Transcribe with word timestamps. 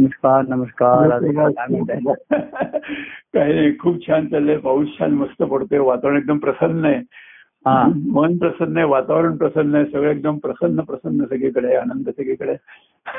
नमस्कार 0.00 0.42
नमस्कार. 0.48 1.08
काय? 1.08 2.14
काही 3.34 3.54
नाही 3.54 3.78
खूप 3.78 4.06
छान 4.06 4.26
चाललंय. 4.26 4.56
पाऊस 4.56 4.88
छान 4.98 5.10
मस्त 5.10 5.42
पडतोय. 5.42 5.78
वातावरण 5.78 6.16
एकदम 6.16 6.38
प्रसन्न 6.38 6.84
आहे. 6.84 6.96
हा. 7.66 7.88
मन 8.12 8.36
प्रसन्न 8.36 8.76
आहे 8.76 8.86
वातावरण 8.86 9.36
प्रसन्न 9.36 9.74
आहे. 9.74 9.84
सगळं 9.84 10.10
एकदम 10.10 10.38
प्रसन्न 10.38 10.80
प्रसन्न 10.80 11.24
सगळीकडे 11.24 11.74
आनंद 11.74 12.08
सगळीकडे. 12.08 12.54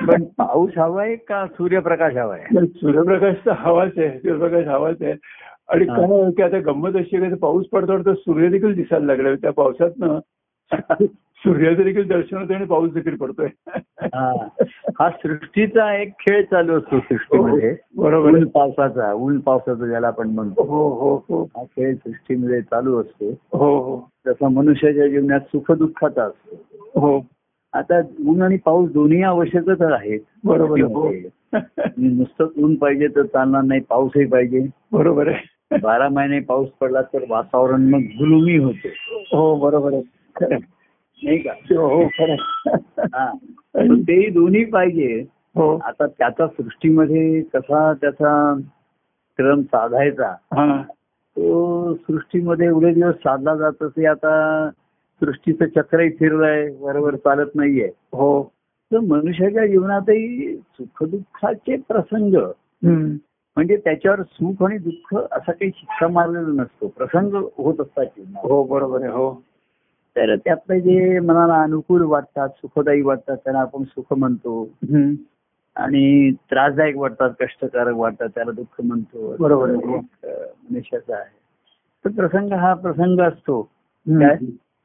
पण 0.08 0.24
पाऊस 0.24 0.78
हवाय 0.78 1.16
का 1.16 1.48
सूर्यप्रकाश 1.48 2.16
हवाय 2.16 2.44
सूर्यप्रकाश 2.66 3.36
तर 3.46 3.52
हवाच 3.52 3.92
आहे. 3.98 4.10
सूर्यप्रकाश 4.10 4.68
हवाच 4.68 5.02
आहे. 5.02 5.14
आणि. 5.70 5.86
काय 5.86 6.32
की 6.32 6.42
आता 6.42 6.60
गंमत 6.60 6.96
अशी 6.96 7.18
आहे 7.18 7.30
की 7.30 7.36
पाऊस 7.36 7.66
पडतो 7.66 8.06
तर 8.06 8.14
सूर्य 8.14 8.48
देखील 8.48 8.76
दिसायला 8.76 9.06
लागले. 9.06 9.36
त्या 9.36 9.52
पावसातनं 9.52 10.20
सूर्याचं 11.44 11.84
देखील 11.84 12.08
दर्शन 12.08 12.38
होतं 12.38 12.54
आणि 12.54 12.66
पाऊस 12.66 12.94
देखील 12.94 13.16
पडतोय. 13.16 13.48
हा. 14.02 14.48
हा 15.00 15.10
सृष्टीचा 15.10 16.02
एक 16.02 16.12
खेळ 16.20 16.44
चालू 16.44 16.78
असतो 16.78 17.00
सृष्टीमध्ये. 17.00 17.76
बरोबर. 17.96 18.30
ऊन 18.30 18.36
आहे. 18.36 18.46
पावसाचा 18.46 19.14
ऊन 19.14 19.40
पावसाचा 19.40 19.88
ज्याला 19.88 20.08
आपण 20.08 20.30
म्हणतो. 20.30 20.64
हो 20.64 20.90
हो 20.90 21.16
हो. 21.16 21.44
हा 21.44 21.64
खेळ 21.64 21.96
सृष्टीमध्ये 21.96 22.62
चालू 22.62 23.02
असतो. 23.02 23.30
हो 23.32 23.80
हो. 23.80 24.10
जसा 24.26 24.48
मनुष्याच्या 24.48 25.08
जीवनात 25.08 25.40
सुख 25.40 25.72
दुःखाचा 25.72 26.24
असतो. 26.24 26.56
हो. 27.02 27.26
आता 27.74 28.02
ऊन 28.28 28.42
आणि 28.42 28.58
पाऊस 28.66 28.92
दोन्ही 28.92 29.24
आवश्यकच 29.24 29.82
आहेत. 29.82 30.20
बरोबर. 30.44 30.82
हो. 30.82 31.12
नुसतंच 31.98 32.50
ऊन 32.64 32.76
पाहिजे 32.76 33.08
तर 33.08 33.26
चालणार 33.26 33.62
नाही 33.62 33.82
पाऊसही 33.82 34.26
पाहिजे. 34.26 34.68
बरोबर 34.92 35.28
आहे. 35.28 35.62
बारा 35.82 36.10
महिने 36.10 36.40
पाऊस 36.40 36.68
पडला 36.68 37.02
तर 37.02 37.24
वातावरण 37.30 37.90
मग 37.90 38.00
गुलुमी 38.00 38.58
होते. 38.58 38.94
हो 39.32 39.56
बरोबर 39.56 39.94
आहे. 39.94 40.21
खरं. 40.42 40.58
नाही 41.24 41.38
का? 41.38 41.52
हो 41.52 42.08
खरं. 42.08 42.36
हा. 43.00 43.32
पण 43.74 44.02
तेही 44.02 44.30
दोन्ही 44.30 44.66
पाहिजे. 44.66 45.26
हो. 45.56 45.78
आता 45.78 46.08
त्याचा 46.08 46.48
सृष्टीमध्ये 46.48 47.42
कसा 47.42 47.94
त्याचा 47.94 48.60
क्रम 49.38 49.62
साधायचा 49.62 50.28
हा. 50.28 50.82
तो 51.38 51.94
सृष्टीमध्ये 51.94 52.68
एवढे 52.68 52.94
दिवस 52.94 53.16
साधला 53.16 53.56
जात 53.56 53.84
असे 53.84 54.06
आता 54.06 54.70
सृष्टीचं 55.22 55.66
चक्रही 55.66 56.10
फिरलंय 56.10 56.70
बरोबर 56.82 57.16
चालत 57.16 57.50
नाहीये. 57.56 57.86
हो. 57.86 58.44
तर 58.92 59.00
मनुष्याच्या 59.00 59.68
जीवनातही 59.68 60.56
सुखदुःखाचे 60.58 61.76
प्रसंग. 61.76 62.36
म्हणजे 63.56 63.78
त्याच्यावर 63.78 64.22
सुख 64.22 64.64
आणि 64.64 64.78
दुःख 64.78 65.16
असा 65.32 65.52
काही 65.52 65.72
शिक्का 65.76 66.08
मारलेला 66.08 66.62
नसतो. 66.62 66.88
प्रसंग 66.88 67.34
होत 67.58 67.82
असतात 67.82 68.06
हो 68.36 68.64
बरोबर 68.64 69.02
आहे 69.02 69.12
हो. 69.12 69.44
तर 70.16 70.36
त्यातले 70.36 70.80
जे 70.82 71.20
मनाला 71.20 71.62
अनुकूल 71.64 72.02
वाटतात 72.02 72.50
सुखदायी 72.50 73.02
वाटतात 73.02 73.38
त्यांना 73.38 73.62
आपण 73.62 73.84
सुख 73.84 74.14
म्हणतो. 74.14 74.64
आणि 75.76 76.32
त्रासदायक 76.50 76.98
वाटतात 76.98 77.30
कष्टकारक 77.40 77.96
वाटतात 77.96 78.30
त्याला 78.36 78.52
दुःख 78.52 78.82
म्हणतो 78.84 79.36
बरोबर 79.40 79.70
मनुष्याचा 79.76 81.16
आहे 81.16 81.40
तर 82.06 82.10
प्रसंग 82.10 82.54
हा 82.54 82.74
प्रसंग 82.74 83.20
असतो. 83.20 83.62
काय? 84.08 84.36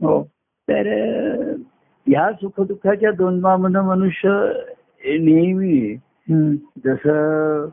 हो 0.03 0.23
तर 0.69 0.87
ह्या 2.07 2.31
सुखदुःखाच्या 2.33 3.11
द्वंद्वामधून 3.11 3.77
मनुष्य 3.77 4.31
नेहमी. 5.21 5.97
जसं 6.85 7.69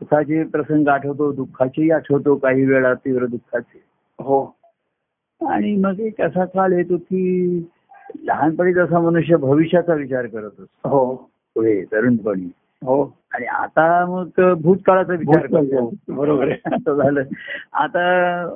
सुखाचे 0.00 0.42
प्रसंग 0.44 0.88
आठवतो 0.88 1.32
दुःखाचेही 1.32 1.90
आठवतो 1.90 2.34
काही 2.34 2.64
वेळा 2.64 2.94
तीव्र 2.94 3.26
दुःखाचे 3.26 3.82
हो 4.18 4.44
आणि 5.42 5.76
मग 5.76 6.00
एक 6.00 6.20
असा 6.20 6.44
काळ 6.44 6.72
येतो 6.72 6.96
की 6.96 7.46
लहानपणी 8.24 8.72
जसा 8.72 9.00
मनुष्य 9.00 9.36
भविष्याचा 9.36 9.94
विचार 9.94 10.26
करत 10.26 10.60
असतो. 10.60 10.88
हो. 10.88 11.14
पुढे 11.54 11.84
तरुणपणी. 11.92 12.50
हो. 12.82 13.16
आणि 13.34 13.46
आता 13.46 14.06
मग 14.06 14.52
भूतकाळाचा 14.62 15.12
विचार 15.12 15.46
करतो. 15.46 15.92
बरोबर 16.08 16.48
असं 16.48 16.94
झालं. 16.94 17.22
आता 17.72 18.54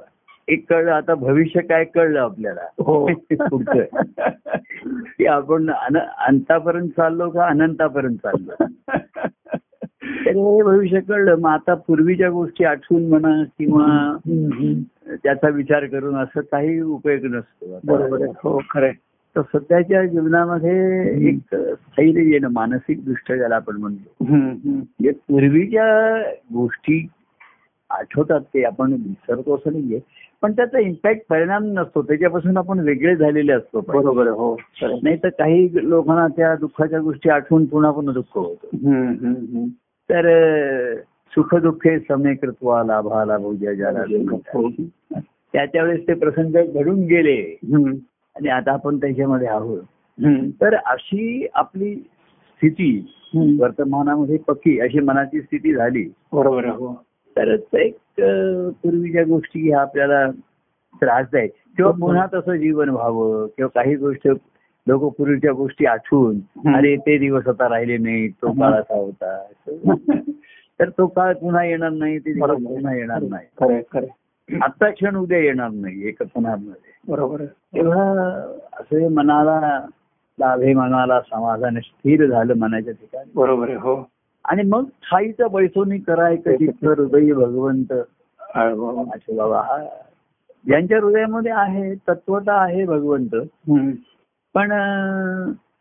एक 0.48 0.70
कळलं 0.70 0.90
आता 0.90 1.14
भविष्य 1.14 1.60
काय 1.60 1.84
कळलं 1.84 2.20
आपल्याला. 2.20 2.60
हो. 2.78 3.10
पुढचं. 3.30 3.82
की 5.18 5.26
आपण 5.26 5.70
अंतापर्यंत 6.18 6.88
चाललो 6.88 7.30
का 7.30 7.46
अनंतापर्यंत 7.46 8.16
चाललो? 8.16 8.64
तर 10.26 10.30
हे 10.30 10.62
भविष्य 10.62 11.00
कळलं. 11.00 11.36
मग 11.36 11.50
आता 11.50 11.74
पूर्वीच्या 11.74 12.30
गोष्टी 12.30 12.64
आठवून 12.64 13.08
म्हणा 13.08 13.44
किंवा. 13.44 14.16
त्याचा 15.14 15.48
विचार 15.48 15.86
करून 15.86 16.16
असं 16.16 16.40
काही 16.40 16.80
उपयोग 16.80 17.24
नसतो. 17.24 17.78
बरोबर 17.84 18.26
हो 18.44 18.60
खरंय 18.70 18.92
तर 19.36 19.40
सध्याच्या 19.54 20.04
जीवनामध्ये 20.04 21.28
एक 21.28 21.54
स्थैर्य 21.54 22.22
येणं 22.32 22.48
मानसिक 22.48 23.04
दृष्ट्या 23.04 23.36
ज्याला 23.36 23.56
आपण 23.56 23.76
म्हणतो. 23.76 24.24
म्हणजे 24.24 25.10
पूर्वीच्या 25.10 26.18
गोष्टी 26.54 27.08
आठवतात 27.90 28.40
ते 28.40 28.64
आपण 28.64 28.92
विसरतो 28.92 29.54
असं 29.54 29.72
नाहीये 29.72 30.00
पण 30.42 30.52
त्याचा 30.52 30.78
इम्पॅक्ट 30.78 31.22
परिणाम 31.30 31.64
नसतो 31.64 32.02
त्याच्यापासून 32.02 32.56
आपण 32.56 32.78
वेगळे 32.80 33.16
झालेले 33.16 33.52
असतो. 33.52 33.80
बरोबर 33.80 34.26
हो. 34.26 34.56
नाही 34.82 35.16
तर 35.16 35.28
काही 35.28 35.88
लोकांना 35.88 36.26
त्या 36.28 36.54
दुःखाच्या 36.56 37.00
गोष्टी 37.00 37.30
आठवून 37.30 37.64
पुन्हा 37.64 37.90
पुन्हा 37.90 38.14
दुःख 38.14 38.36
होतं. 38.36 39.66
तर 40.10 40.26
सुख 41.32 41.54
दुःखे 41.54 41.98
समेकृत्वा 41.98 42.82
लाभा 42.84 43.24
लाभो 43.24 43.52
ज्या 43.54 43.72
ज्याला 43.74 44.00
हो. 44.54 44.68
त्याच्या 45.54 45.82
वेळेस 45.82 46.06
ते 46.08 46.14
प्रसंग 46.14 46.56
घडून 46.74 47.00
गेले 47.04 47.40
आणि 48.36 48.48
आता 48.48 48.72
आपण 48.72 48.96
त्याच्यामध्ये 48.96 49.48
आहोत. 49.48 49.82
तर 50.60 50.74
अशी 50.74 51.46
आपली 51.54 51.94
स्थिती. 51.96 53.16
वर्तमानामध्ये 53.60 54.36
पक्की 54.36 54.78
अशी 54.80 55.00
मनाची 55.00 55.40
स्थिती 55.40 55.72
झाली 55.74 56.02
बरोबर 56.32 56.64
हो 56.68 56.92
तरच 57.36 57.74
एक 57.74 57.94
पूर्वीच्या 58.82 59.22
गोष्टी 59.24 59.68
ह्या 59.68 59.80
आपल्याला 59.80 60.24
त्रासदायक 61.02 61.50
किंवा 61.76 61.90
पुन्हा 61.90 62.26
तसं 62.34 62.56
जीवन 62.56 62.88
व्हावं 62.88 63.46
किंवा 63.46 63.68
काही 63.74 63.94
गोष्ट 63.96 64.26
लोक 64.86 65.04
पूर्वीच्या 65.16 65.52
गोष्टी 65.52 65.86
आठवून. 65.86 66.38
अरे 66.74 66.96
ते 66.96 67.18
दिवस 67.18 67.48
आता 67.48 67.68
राहिले 67.68 67.96
नाही 67.96 68.28
तो. 68.28 68.52
काळ 68.52 68.72
असा 68.72 68.96
होता. 68.96 69.42
तर 70.80 70.88
तो 70.88 71.06
काळ 71.06 71.32
पुन्हा 71.34 71.64
येणार 71.64 71.90
नाही 71.90 72.18
ते 72.18 72.32
दिवस. 72.32 72.50
पुन्हा 72.50 72.94
येणार 72.94 73.22
नाही. 73.22 74.06
आत्ता 74.62 74.90
क्षण 74.90 75.16
उद्या 75.16 75.38
येणार 75.38 75.70
नाही 75.70 76.08
एकच 76.08 76.26
होणार 76.34 76.56
नाही 76.56 76.90
बरोबर 77.08 77.44
तेव्हा 77.44 78.02
असे 78.72 79.08
मनाला 79.08 79.58
लाभे 80.38 80.72
मनाला 80.74 81.20
समाधान 81.20 81.78
स्थिर 81.80 82.26
झालं 82.26 82.54
मनाच्या 82.54 82.92
ठिकाणी. 82.92 83.30
बरोबर 83.34 83.68
आहे 83.68 83.78
हो. 83.78 84.10
आणि 84.44 84.62
मग 84.62 84.84
ठाईचं 85.02 85.50
बैसोनी 85.52 85.98
कराय 85.98 86.36
कधी 86.36 86.66
हृदय 86.82 87.32
भगवंत? 87.32 87.92
बरोबर. 88.40 89.14
अच्छा 89.14 89.36
बाबा 89.36 89.60
हा. 89.60 89.78
ज्यांच्या 90.66 90.98
हृदयामध्ये 90.98 91.52
आहे 91.52 91.94
तत्वता 92.08 92.60
आहे 92.62 92.84
भगवंत. 92.84 93.34
पण 94.54 94.72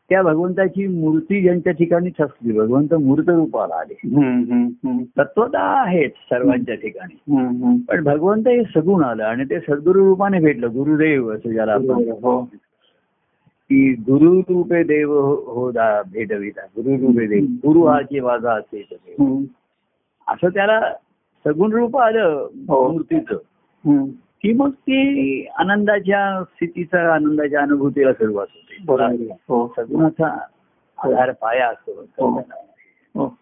त्या 0.09 0.21
भगवंताची 0.21 0.87
मूर्ती 0.87 1.41
ज्यांच्या 1.41 1.73
ठिकाणी 1.73 2.09
ठसली 2.09 2.53
भगवंत 2.53 2.93
मूर्त 2.93 3.29
रूपाला 3.29 3.75
आले. 3.75 3.93
तत्वता 5.17 5.81
आहेत 5.81 6.09
सर्वांच्या 6.09 6.75
ठिकाणी. 6.75 7.37
पण 7.89 8.03
भगवंत 8.03 8.47
हे 8.47 8.63
सगुण 8.63 9.03
आलं 9.03 9.23
आणि 9.23 9.43
ते 9.43 9.59
सद्गुरु 9.59 10.05
रूपाने 10.05 10.39
भेटलं 10.39 10.67
गुरुदेव 10.67 11.33
असं 11.33 11.49
ज्याला 11.49 11.71
आपण 11.71 12.11
हो 12.21 12.41
की 13.69 13.93
गुरु 13.93 14.39
रूपे 14.39 14.83
देव 14.83 15.19
हो- 15.19 15.53
हो 15.53 15.71
दा 15.71 16.01
भेटविता 16.01 16.61
गुरु 16.61 17.07
रूपे 17.07 17.27
देव 17.27 17.43
गुरु 17.43 17.83
हाची 17.83 18.19
वाजा 18.19 18.51
असे 18.51 18.87
देव. 18.91 19.25
हम्म. 19.25 19.43
असं 20.27 20.47
त्याला 20.49 20.81
सगुण 21.45 21.73
रूप 21.73 21.97
आलं 21.97 22.47
हो. 22.67 22.91
मूर्तीचं. 22.91 24.03
की 24.41 24.53
मग 24.53 24.69
ती 24.69 25.47
आनंदाच्या 25.57 26.43
स्थितीचा 26.43 27.13
आनंदाच्या 27.13 27.61
अनुभूतीला 27.61 28.13
सुरुवात 28.13 28.47
होते. 28.53 28.75
हो. 29.33 29.73
सगुणाचा 29.75 30.27
आधार 31.03 31.31
पाया 31.31 31.67
असतो. 31.67 31.91
हो. 32.01 32.29
हो. 33.15 33.37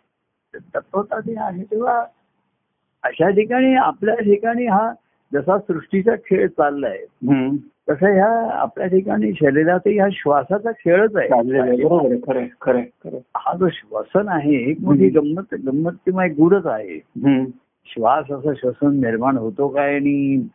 तत्वता 0.56 1.20
ते 1.20 1.36
आहे 1.38 1.64
तेव्हा 1.64 2.06
अशा 3.04 3.30
ठिकाणी 3.30 3.76
आपल्या 3.76 4.16
ठिकाणी 4.16 4.66
हा 4.66 4.92
जसा 5.34 5.60
सृष्टीचा 5.60 6.16
खेळ 6.16 6.48
चाललाय. 6.48 6.98
तसं 7.90 8.08
ह्या 8.08 8.52
आपल्या 8.52 8.88
ठिकाणी 8.88 9.32
शरीरातही 9.34 10.00
हा 10.00 10.08
श्वासाचा 10.12 10.72
खेळच 10.72 11.16
आहे. 11.16 11.28
हा 13.36 13.58
जो 13.58 13.70
श्वसन 13.70 14.28
आहे 14.28 14.72
एक 14.72 14.78
मोठी 14.84 15.10
गंमत 15.10 15.56
गंमत 15.66 15.92
किंवा 15.92 16.26
एक 16.26 16.32
गुडच 16.32 16.66
आहे. 16.66 17.00
श्वास 17.86 18.32
असं 18.32 18.54
श्वसन 18.58 19.00
निर्माण 19.00 19.38
होतो 19.38 19.68
काय 19.68 19.96
आणि 19.96 20.48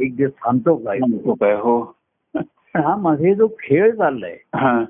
एक 0.00 0.16
दिवस 0.16 0.30
थांबतो 0.30 0.76
काय 0.76 0.98
हो 1.24 1.34
काय? 1.34 1.54
हो. 1.54 1.94
हा 2.76 2.96
मध्ये 2.96 3.34
जो 3.34 3.46
खेळ 3.48 3.90
चाललाय 3.90 4.36
हा. 4.54 4.84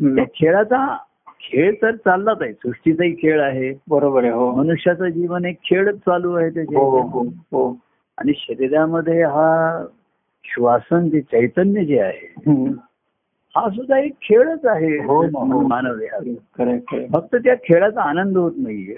त्या 0.00 0.24
खेळाचा 0.34 0.96
खेळ 1.40 1.74
तर 1.82 1.90
चाललाच 1.96 2.42
आहे. 2.42 2.52
सृष्टीचाही 2.52 3.14
खेळ 3.14 3.40
आहे. 3.40 3.72
बरोबर 3.88 4.22
आहे 4.22 4.32
हो. 4.32 4.52
मनुष्याचं 4.52 5.08
जीवन 5.08 5.44
एक 5.44 5.56
खेळच 5.64 5.96
चालू 5.96 6.34
आहे 6.34 6.46
हो 6.46 6.54
त्याचे 6.54 6.76
हो 6.76 7.22
हो. 7.22 7.76
आणि 8.18 8.32
शरीरामध्ये 8.36 9.22
हा 9.22 9.84
श्वासन 10.44 11.08
जे 11.08 11.20
चैतन्य 11.20 11.84
जे 11.84 12.00
आहे. 12.00 12.52
हा 13.56 13.70
सुद्धा 13.70 13.98
एक 13.98 14.12
खेळच 14.22 14.66
आहे. 14.66 14.98
हो 14.98 15.22
हो. 15.22 15.60
मानव 15.60 15.94
फक्त 17.12 17.36
त्या 17.36 17.54
खेळाचा 17.54 18.02
आनंद 18.02 18.36
होत 18.36 18.52
नाहीये. 18.56 18.96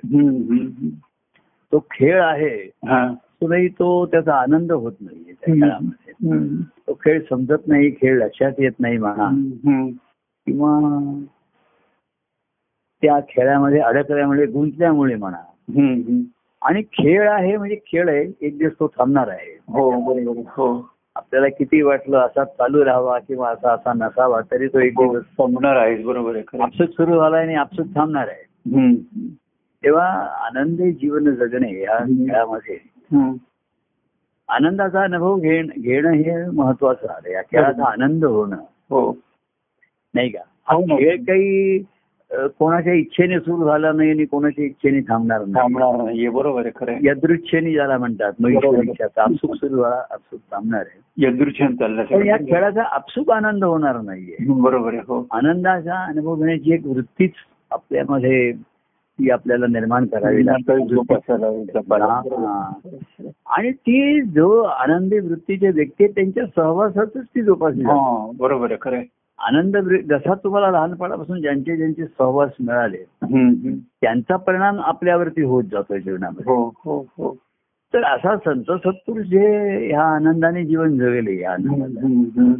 तो 1.72 1.78
खेळ 1.90 2.22
आहे. 2.22 2.70
हा. 2.88 3.14
सुद्धाही 3.42 3.68
तो 3.68 4.06
त्याचा 4.06 4.34
आनंद 4.34 4.72
होत 4.72 4.92
नाहीये 5.00 5.32
त्या 5.32 5.54
खेळामध्ये. 5.54 6.12
तो 6.88 6.94
खेळ 6.94 7.22
समजत 7.30 7.66
नाही 7.66 7.90
खेळ 7.90 8.18
लक्षात 8.18 8.52
येत 8.58 8.72
नाही 8.80 8.98
म्हणा. 8.98 9.28
किंवा 10.46 10.78
त्या 13.02 13.20
खेळामध्ये 13.28 13.80
अडकल्यामुळे 13.80 14.46
गुंतल्यामुळे 14.46 15.14
म्हणा. 15.14 15.42
आणि 16.62 16.82
खेळ 16.82 17.30
आहे 17.30 17.56
म्हणजे 17.56 17.76
खेळ 17.76 18.08
आहे 18.08 18.32
एक 18.40 18.58
दिवस 18.58 18.72
तो 18.72 18.88
थांबणार 18.88 19.28
आहे. 19.28 19.58
हो 19.68 19.90
बरोबर 19.90 20.40
हो 20.46 20.88
आपल्याला 21.16 21.48
किती 21.48 21.82
वाटलं 21.82 22.18
असा 22.18 22.44
चालू 22.44 22.84
राहावा 22.84 23.18
किंवा 23.18 23.50
असा 23.50 23.72
असा 23.72 23.92
नसावा 23.92 24.40
तरी 24.40 24.68
तो 24.68 24.78
एक 24.78 24.92
हो, 24.96 25.10
दिवस 25.10 25.24
संपणार 25.24 25.76
आहेच 25.76 26.04
बरोबर 26.04 26.36
आहे 26.36 26.86
सुरू 26.86 27.20
झाला 27.20 27.36
आणि 27.36 27.54
आपसूक 27.54 27.86
थांबणार 27.94 28.28
आहे. 28.28 28.44
तेव्हा 29.84 30.06
आनंदी 30.46 30.92
जीवन 30.92 31.24
जगणे 31.24 31.80
या. 31.80 31.98
खेळामध्ये. 31.98 32.91
आनंदाचा 34.48 35.02
अनुभव 35.02 35.36
घेण 35.36 35.70
घेणं 35.78 36.10
हे 36.10 36.50
महत्वाचं 36.50 37.06
आहे 37.10 37.32
या 37.32 37.42
खेळाचा 37.42 37.84
आनंद 37.84 38.24
होणं. 38.24 38.56
हो. 38.90 39.16
नाही 40.14 40.28
का? 40.28 40.40
हा 40.68 40.74
हो. 40.74 40.82
खेळ 40.86 41.16
काही 41.16 41.78
कोणाच्या 42.32 42.92
इच्छेने 42.92 43.38
सुरू 43.40 43.64
झाला 43.64 43.92
नाही 43.92 44.10
आणि 44.10 44.24
कोणाच्या 44.24 44.64
इच्छेने 44.64 45.00
थांबणार 45.00 45.44
नाही. 45.44 46.28
बरोबर 46.28 46.66
आहे. 46.66 46.98
यदृच्छेने 47.02 47.72
ज्याला 47.72 47.98
म्हणतात 47.98 48.32
आपसूक 49.18 49.54
सुरू 49.54 49.76
झाला 49.76 50.02
आपसूक 50.10 50.40
थांबणार 50.40 50.80
आहे. 50.80 51.00
यदृच्छेन 51.16 51.76
चाललं 51.76 52.24
या. 52.24 52.36
खेळाचा 52.36 52.82
आपसूक 52.82 53.30
आनंद 53.30 53.64
होणार 53.64 54.00
नाहीये. 54.00 54.36
बरोबर 54.48 54.92
आहे 54.92 55.02
हो. 55.06 55.26
आनंदाचा 55.30 56.04
अनुभव 56.04 56.36
घेण्याची 56.36 56.74
एक 56.74 56.86
वृत्तीच 56.86 57.32
आपल्यामध्ये 57.70 58.52
ती 59.22 59.30
आपल्याला 59.30 59.66
निर्माण 59.66 60.06
करावी 60.06 60.46
लागते. 60.46 60.72
आणि 63.46 63.70
ती 63.70 64.22
जो 64.22 64.62
आनंदी 64.62 65.19
वृत्तीचे 65.19 65.69
व्यक्ती 65.69 66.06
त्यांच्या 66.06 66.46
सहवासातच 66.46 67.24
ती 67.24 67.42
जोपासली. 67.42 67.84
हा 67.84 68.30
बरोबर 68.38 68.70
आहे 68.70 68.78
खरं. 68.80 69.00
आनंद 69.38 69.76
जसा 70.08 70.34
तुम्हाला 70.34 70.70
लहानपणापासून 70.70 71.40
ज्यांचे 71.40 71.76
ज्यांचे 71.76 72.04
सहवास 72.04 72.50
मिळाले. 72.60 73.04
त्यांचा 74.00 74.36
परिणाम 74.36 74.80
आपल्यावरती 74.80 75.42
होत 75.42 75.64
जातो 75.72 75.98
जीवनामध्ये 75.98 76.52
हो 76.52 76.72
हो 76.84 77.06
हो 77.19 77.36
तर 77.94 78.04
असा 78.04 78.36
संत 78.36 78.70
सत्पुर 78.70 79.20
जे 79.20 79.69
ह्या 79.88 80.02
आनंदाने 80.02 80.64
जीवन 80.64 80.98
जगले 80.98 81.40
या 81.40 81.52
आनंदाला. 81.52 82.52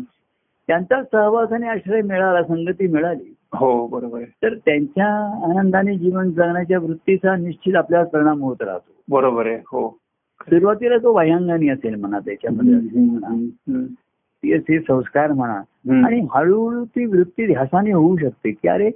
त्यांचा 0.73 1.03
सहवास 1.03 1.53
आणि 1.53 1.69
आश्रय 1.69 2.01
मिळाला 2.03 2.43
संगती 2.43 2.87
मिळाली. 2.87 3.35
हो 3.55 3.87
बरोबर 3.87 4.21
तर 4.21 4.55
त्यांच्या 4.55 5.07
आनंदाने 5.51 5.99
जीवन 5.99 6.31
जगण्याच्या 6.31 6.79
वृत्तीचा 6.79 7.37
निश्चित 7.37 7.75
आपल्यावर 7.75 8.07
परिणाम 8.07 8.43
होत 8.43 8.57
राहतो. 8.61 8.93
बरोबर 9.11 9.47
आहे 9.47 9.57
हो. 9.57 9.99
सुरुवातीला 10.43 10.97
तो 10.97 11.15
बाह्यांगाने 11.15 11.69
असेल 11.69 11.95
म्हणा 11.95 12.19
त्याच्यामध्ये 12.19 12.75
म्हणा. 13.01 14.59
ती 14.59 14.79
संस्कार 14.79 15.33
म्हणा. 15.33 15.55
आणि 16.07 16.27
हळूहळू 16.35 16.85
ती 16.85 17.07
वृत्ती 17.07 17.47
ध्यासाने 17.47 17.93
होऊ 17.93 18.17
शकते 18.17 18.51
की 18.51 18.69
अरे 18.69 18.89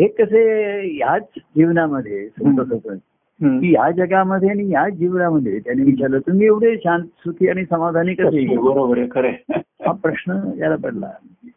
हे 0.00 0.08
कसे 0.08 0.70
ह्याच 0.96 1.22
जीवनामध्ये. 1.36 2.28
की 3.40 3.72
या 3.72 3.90
जगामध्ये 3.90 4.48
आणि 4.48 4.70
या 4.70 4.88
जीवनामध्ये 4.88 5.58
त्याने 5.58 5.82
विचारलं 5.82 6.18
तुम्ही 6.18 6.46
एवढे 6.46 6.76
शांत 6.76 7.04
सुखी 7.04 7.48
आणि 7.48 7.64
समाधानी 7.70 8.14
कसे 8.14 8.56
बरोबर 8.56 8.98
आहे 8.98 9.06
खरं. 9.10 9.30
हा 9.86 9.92
प्रश्न 9.92 10.38
त्याला 10.58 10.76
पडला 10.76 11.10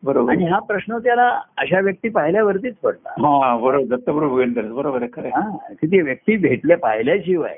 बरोबर 0.03 0.31
आणि 0.31 0.45
हा 0.45 0.59
प्रश्न 0.59 0.97
त्याला 0.97 1.27
अशा 1.57 1.79
व्यक्ती 1.79 2.09
पाहिल्यावरतीच 2.09 2.75
पडला 2.75 3.09
हा 3.27 3.57
बरोबर 3.57 3.95
दत्तप्रभू 3.95 4.37
बरोबर 4.75 5.01
आहे 5.01 5.09
खरं 5.13 5.27
आहे. 5.27 5.31
हा 5.35 5.73
की 5.73 5.87
ते 5.87 6.01
व्यक्ती 6.01 6.37
भेटले 6.37 6.75
पाहिल्याशिवाय. 6.75 7.55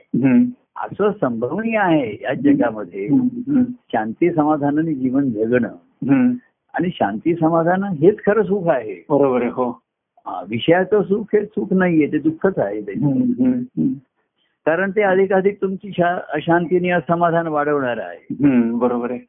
असं 0.81 1.11
संभवनीय 1.11 1.77
आहे 1.77 2.11
या 2.23 2.33
जगामध्ये. 2.33 3.07
शांती 3.93 4.31
समाधानाने 4.31 4.93
जीवन 4.93 5.29
जगणं. 5.29 6.31
आणि 6.73 6.89
शांती 6.93 7.35
समाधान 7.35 7.83
हेच 7.83 8.17
खरं 8.25 8.43
सुख 8.43 8.67
आहे 8.67 8.93
बरोबर 9.09 9.41
आहे 9.41 9.51
हो 9.51 9.71
विषयाचं 10.49 11.01
सुख 11.01 11.35
हे 11.35 11.45
सुख 11.45 11.73
नाहीये 11.73 12.07
ते 12.07 12.17
दुःखच 12.19 12.59
आहे 12.59 12.81
ते. 12.81 12.93
कारण 14.65 14.91
ते 14.91 15.01
अधिकाधिक 15.01 15.61
तुमची 15.61 15.91
अशांतीने 16.03 16.89
असमाधान 16.89 17.47
वाढवणार 17.47 17.97
आहे 17.97 18.35
बरोबर 18.71 19.11
आहे 19.11 19.19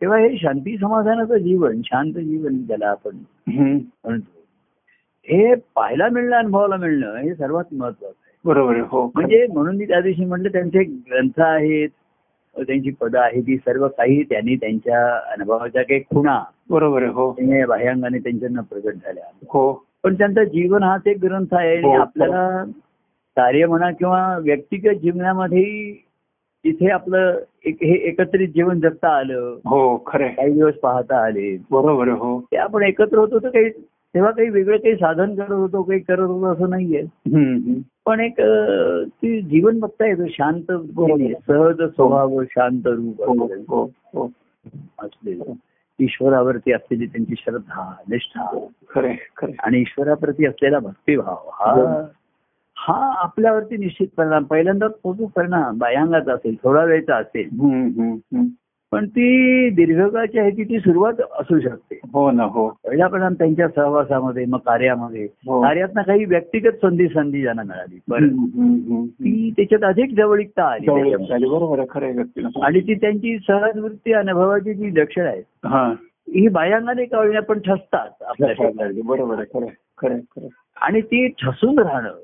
तेव्हा 0.00 0.18
हे 0.18 0.36
शांती 0.36 0.76
समाधानाचं 0.78 1.36
जीवन 1.36 1.80
शांत 1.84 2.12
जीवन 2.12 2.58
ज्याला 2.58 2.86
आपण. 2.86 3.16
म्हणतो. 3.46 4.38
हे 5.22 5.54
पाहायला 5.54 6.08
मिळणं 6.08 6.36
अनुभवाला 6.36 6.76
मिळणं 6.76 7.16
हे 7.16 7.34
सर्वात 7.34 7.64
महत्वाचं 7.72 8.06
आहे. 8.06 8.38
बरोबर 8.44 8.76
हो 8.76 9.12
म्हणजे 9.14 9.46
म्हणून 9.54 9.76
मी 9.76 9.84
त्या 9.84 10.00
दिवशी 10.00 10.24
म्हटलं 10.24 10.48
त्यांचे 10.48 10.82
ग्रंथ 10.82 11.40
आहेत 11.40 11.88
त्यांची 12.56 12.90
पदं 12.90 13.20
आहेत 13.20 13.42
ती 13.42 13.56
सर्व 13.56 13.88
काही 13.88 14.22
त्यांनी 14.22 14.56
त्यांच्या 14.56 15.32
अनुभवाच्या 15.32 15.82
काही 15.82 16.00
खुणा 16.00 16.42
बरोबर 16.70 17.02
आहे. 17.02 17.12
हो. 17.12 17.30
हे 17.30 17.64
बाह्यांगाने 17.64 18.18
त्यांच्यानं 18.18 18.62
प्रगट 18.62 18.94
झाल्या. 18.94 19.24
हो. 19.48 19.84
पण 20.02 20.14
त्यांचा 20.14 20.44
जीवन 20.44 20.82
हाच 20.82 21.00
एक 21.06 21.16
ग्रंथ 21.22 21.46
आहे. 21.52 21.76
आणि 21.76 21.86
हो. 21.86 21.92
आपल्याला 21.92 22.64
कार्य 23.36 23.66
म्हणा 23.66 23.90
किंवा 23.90 24.38
व्यक्तिगत 24.38 24.94
जीवनामध्ये 24.94 25.94
इथे 26.64 26.90
आपलं 26.90 27.38
एक 27.66 27.76
हे 27.82 27.94
एकत्रित 28.08 28.48
जीवन 28.48 28.80
जगता 28.80 29.08
आलं. 29.08 29.56
हो 29.66 30.04
खरं. 30.06 30.28
काही 30.28 30.52
दिवस 30.52 30.74
पाहता 30.74 31.24
आले. 31.24 31.56
बरोबर 31.70 32.08
हो. 32.08 32.40
ते 32.40 32.56
आपण 32.56 32.82
एकत्र 32.82 33.18
होतो 33.18 33.38
तर 33.38 33.48
काही 33.48 33.68
तेव्हा 34.14 34.30
काही 34.30 34.48
वेगळं 34.48 34.76
काही 34.76 34.94
साधन 34.94 35.34
करत 35.34 35.50
होतो 35.50 35.82
काही 35.82 36.00
करत 36.00 36.18
होतो 36.18 36.46
असं 36.46 36.70
नाहीये. 36.70 37.02
पण 38.06 38.20
एक 38.20 38.40
ती 39.08 39.40
जीवन 39.42 39.78
बघता 39.80 40.06
येतं 40.06 40.26
शांत 40.28 40.70
बरोबर. 40.70 41.32
सहज 41.46 41.82
स्वभाव 41.94 42.42
शांत 42.50 42.86
रूप 42.86 43.22
हो 43.22 43.44
असलेलं. 43.44 43.62
हो 43.68 43.84
हो. 43.84 44.30
असलेलं. 44.98 45.44
ईश्वरावरती 46.00 46.72
असलेली 46.72 47.06
त्यांची 47.06 47.34
श्रद्धा 47.38 47.92
निष्ठा. 48.08 48.66
खरे 48.90 49.14
खरे 49.36 49.52
आणि 49.58 49.78
ईश्वराप्रती 49.80 50.46
असलेला 50.46 50.78
भक्तिभाव 50.78 51.48
हा. 51.52 52.02
हा 52.80 53.12
आपल्यावरती 53.22 53.76
निश्चित 53.76 54.08
परिणाम. 54.16 54.44
पहिल्यांदा 54.44 54.88
तो 54.88 55.26
परिणाम 55.36 55.78
बाह्यांगाचा 55.78 56.32
असेल 56.32 56.54
थोडा 56.64 56.84
वेळचा 56.84 57.16
असेल. 57.16 57.48
पण 58.92 59.06
ती 59.06 59.70
दीर्घकाळची 59.70 60.38
आहे 60.38 60.50
की 60.50 60.64
ती 60.64 60.78
सुरुवात 60.78 61.12
असू 61.40 61.60
शकते. 61.60 62.00
हो 62.12 62.30
ना 62.30 62.44
हो. 62.44 62.68
पहिला 62.68 63.06
परिणाम 63.06 63.34
त्यांच्या 63.34 63.68
सहवासामध्ये 63.68 64.44
मग 64.44 64.58
कार्यामध्ये. 64.58 65.28
हो. 65.46 65.62
कार्यातनं 65.62 66.02
काही 66.02 66.24
व्यक्तिगत 66.24 66.72
संधी 66.82 67.08
संधी 67.08 67.40
ज्यांना 67.40 67.62
मिळाली. 67.62 67.98
ती 69.08 69.50
त्याच्यात 69.56 69.84
अधिक 69.84 70.14
जवळीकता 70.16 70.64
आली. 70.64 70.86
बरोबर 70.86 71.80
आणि 72.62 72.80
ती 72.80 72.94
त्यांची 72.94 73.38
सहज 73.38 73.78
वृत्ती 73.78 74.12
अनुभवाची 74.12 74.74
जी 74.74 75.00
लक्षणं 75.00 75.26
आहेत 75.26 75.66
हा. 75.66 75.94
ही 76.30 76.48
बाह्यांगाने 76.48 77.04
कळण्या 77.04 77.42
पण 77.42 77.58
ठसतात 77.58 78.22
आपल्या. 78.22 78.72
बरोबर 79.04 79.38
आहे 79.38 79.58
खरं 80.02 80.18
खरं. 80.18 80.46
आणि 80.82 81.00
ती 81.00 81.28
ठसून 81.28 81.78
राहणं. 81.78 82.14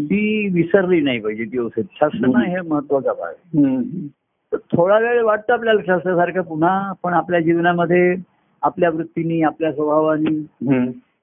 ती 0.00 0.48
विसरली 0.54 1.00
नाही 1.00 1.20
पाहिजे 1.20 1.44
ती 1.44 1.58
औषध 1.58 1.82
ठसणं. 2.00 2.40
हे 2.40 2.60
महत्त्वाचा 2.60 3.12
भाग 3.12 4.54
थोडा 4.76 4.98
वेळ 4.98 5.22
वाटतं 5.22 5.52
आपल्याला 5.52 5.80
ठसल्यासारखं 5.80 6.42
पुन्हा 6.42 6.70
आपण 6.88 7.12
आपल्या 7.12 7.40
जीवनामध्ये 7.40 8.14
आपल्या 8.62 8.90
वृत्तीने 8.90 9.42
आपल्या 9.42 9.72
स्वभावाने. 9.72 10.40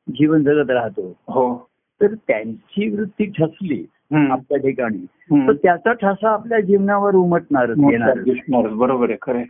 जीवन 0.08 0.44
जगत 0.44 0.70
राहतो 0.70 1.16
हो 1.28 1.68
तर 2.02 2.14
त्यांची 2.28 2.90
वृत्ती 2.96 3.26
ठसली. 3.26 3.86
आपल्या 4.32 4.58
ठिकाणी. 4.58 5.06
तर 5.48 5.54
त्याचा 5.54 5.94
ठसा 5.94 6.30
आपल्या 6.30 6.60
जीवनावर 6.60 7.16
उमटणारच 7.16 7.78
येणार 7.92 8.20
दिसणारच, 8.20 8.72
बरोबर 8.72 9.10
आहे 9.10 9.18
खरं. 9.22 9.42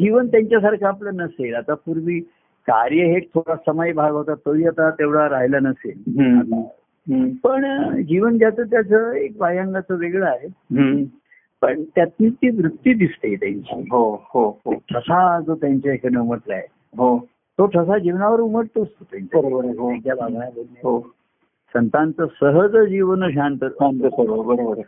जीवन 0.00 0.26
त्यांच्यासारखं 0.26 0.86
आपलं 0.86 1.16
नसेल 1.16 1.54
आता 1.54 1.74
पूर्वी 1.74 2.20
कार्य 2.68 2.96
हे 2.96 3.20
थोडा 3.20 3.56
समय 3.56 3.92
भाग 3.92 4.12
होता 4.12 4.34
तोही 4.34 4.66
आता 4.66 4.90
तेवढा 4.90 5.28
राहिला 5.28 5.58
नसेल. 5.58 6.02
पण 7.44 7.90
जीवन 8.02 8.38
ज्याचं 8.38 8.62
त्याचं 8.62 9.12
एक 9.12 9.38
बाह्यांगाचं 9.38 9.94
वेगळं 9.94 10.26
आहे. 10.26 10.46
पण 11.60 11.82
त्यातली 11.82 12.30
ती 12.30 12.62
वृत्ती 12.62 12.94
दिसते 12.94 13.34
त्यांची. 13.34 13.88
हो 13.90 14.14
हो 14.28 14.60
हो. 14.64 14.74
ठसा 14.74 15.40
जो 15.40 15.54
त्यांच्या 15.54 15.92
इकडे 15.92 16.18
उमटलाय 16.18 16.66
हो. 16.96 17.18
तो 17.58 17.66
ठसा 17.66 17.98
जीवनावर 17.98 18.40
उमटतोच 18.40 18.88
तो 18.88 19.04
त्यांच्या. 19.12 19.40
हो. 20.82 20.96
हो. 20.96 21.00
संतांचं 21.74 22.26
सहज 22.40 22.76
जीवन 22.76 23.30
शांत 23.30 23.64
बरोबर 23.64 24.80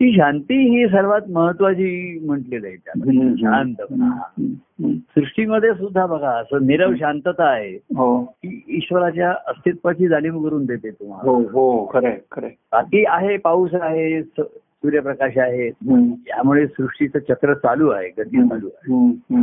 ती 0.00 0.16
शांती 0.16 0.54
ही 0.68 0.86
सर्वात 0.88 1.20
महत्वाची 1.30 2.18
म्हटलेलं 2.24 2.66
आहे 2.66 2.76
त्याला 2.76 3.10
हम्म. 3.10 4.12
हम्म. 4.40 4.92
सृष्टीमध्ये 4.92 5.70
सुद्धा 5.70 6.06
बघा 6.06 6.30
असं 6.30 6.66
निरव 6.66 6.94
शांतता 6.94 7.44
आहे 7.44 7.70
हो 7.74 8.24
की 8.24 8.64
ईश्वराच्या 8.68 9.30
अस्तित्वाची 9.46 10.08
जाणीव 10.08 10.42
करून 10.42 10.64
देते 10.64 10.90
तुम्हाला 10.90 11.30
हो 11.30 11.40
हो 11.40 11.90
खरं 11.92 12.10
खरं. 12.32 12.46
बाकी 12.46 13.04
आहे 13.08 13.36
पाऊस 13.36 13.74
आहे 13.74 14.22
सूर्यप्रकाश 14.22 15.38
आहे 15.38 15.68
हम्म. 15.68 16.12
यामुळे 16.26 16.66
सृष्टीचं 16.66 17.18
चक्र 17.18 17.54
चालू 17.54 17.88
आहे 17.88 18.08
गती 18.08 18.48
चालू 18.48 18.66
आहे. 18.66 19.42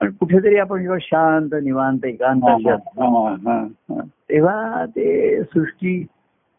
पण 0.00 0.10
कुठेतरी 0.10 0.56
आपण 0.56 0.80
जेव्हा 0.82 0.98
शांत 1.00 1.54
निवांत 1.64 2.04
एकांत. 2.04 2.40
तेव्हा 4.30 4.84
ते 4.86 5.40
सृष्टी 5.42 6.06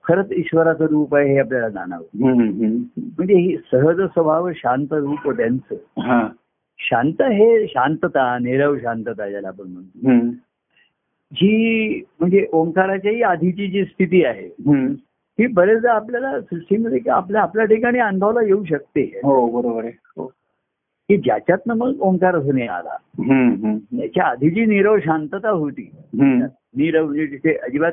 खरंच 0.05 0.31
ईश्वराचं 0.31 0.85
रूप 0.85 1.15
आहे 1.15 1.31
हे 1.31 1.39
आपल्याला 1.39 1.69
जाणवतं. 1.69 2.25
म्हणजे 2.97 3.33
ही 3.33 3.55
सहज 3.71 4.01
स्वभाव 4.03 4.49
शांत 4.55 4.93
रूप 4.93 5.29
त्यांचं 5.29 6.01
हा. 6.01 6.27
शांत 6.79 7.21
हे 7.21 7.65
शांतता 7.67 8.37
निरव 8.39 8.77
शांतता 8.77 9.29
ज्याला 9.29 9.47
आपण 9.47 9.67
म्हणतो 9.67 10.29
जी 11.31 12.01
म्हणजे 12.19 12.45
ओंकाराच्याही 12.53 13.21
आधीची 13.21 13.67
जी 13.67 13.83
स्थिती 13.85 14.23
आहे. 14.25 14.47
ही 15.39 15.47
बरेचदा 15.47 15.91
आपल्याला 15.93 16.39
सृष्टीमध्ये 16.41 16.99
की 16.99 17.09
आपल्या 17.09 17.41
आपल्या 17.41 17.65
ठिकाणी 17.65 17.99
अनुभवाला 17.99 18.41
येऊ 18.41 18.63
शकते 18.63 19.01
हो 19.23 19.45
बरोबर 19.51 19.83
आहे 19.83 19.91
हो 20.17 20.25
की 21.09 21.17
ज्याच्यातनं 21.17 21.73
मग 21.77 22.01
ओंकार 22.01 22.37
ध्वनी 22.39 22.67
आला. 22.67 22.95
त्याच्या 23.19 24.25
आधी 24.25 24.49
जी 24.49 24.65
नीरव 24.65 24.97
शांतता 24.99 25.49
होती. 25.49 25.89
नीरव 26.13 27.05
म्हणजे 27.05 27.25
तिथे 27.25 27.53
अजिबात 27.57 27.91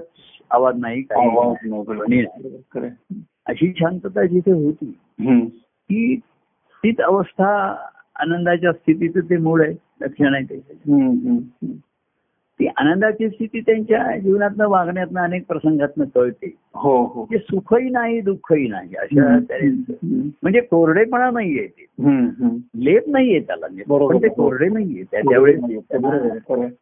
आवाज 0.51 0.75
नाही 0.79 1.03
काही. 1.03 2.25
अशी 3.47 3.73
शांतता 3.77 4.25
जिथे 4.27 4.51
होती. 4.51 4.91
ती 5.59 6.17
तीच 6.85 7.01
अवस्था 7.01 7.49
आनंदाच्या 8.17 8.73
स्थितीचं 8.73 9.21
ते 9.21 9.37
मूळ 9.37 9.63
आहे 9.63 9.75
लक्षण 10.03 10.35
आहे 10.35 10.45
ते. 10.45 10.61
ती 12.61 12.67
आनंदाची 12.67 13.29
स्थिती 13.29 13.61
त्यांच्या 13.61 14.19
जीवनातनं 14.19 14.69
वागण्यातनं 14.69 15.21
अनेक 15.21 15.47
प्रसंगातनं 15.49 16.05
कळते. 16.15 16.55
हो 16.75 17.05
हो. 17.05 17.27
जे 17.31 17.39
सुखही 17.39 17.91
नाही 17.91 18.21
दुःखही 18.21 18.69
नाही 18.69 18.95
अशा 18.95 19.39
म्हणजे 20.43 20.61
कोरडेपणा 20.61 21.31
नाहीये 21.31 21.67
ते. 21.67 21.87
लेप 22.75 23.09
नाहीये 23.09 23.41
त्याला 23.41 23.67
बरोबर. 23.89 24.15
पण 24.15 24.23
ते 24.23 24.29
कोरडे 24.29 24.69
नाहीये. 24.69 25.03
त्या 25.03 25.21
त्यावेळेस. 25.21 25.61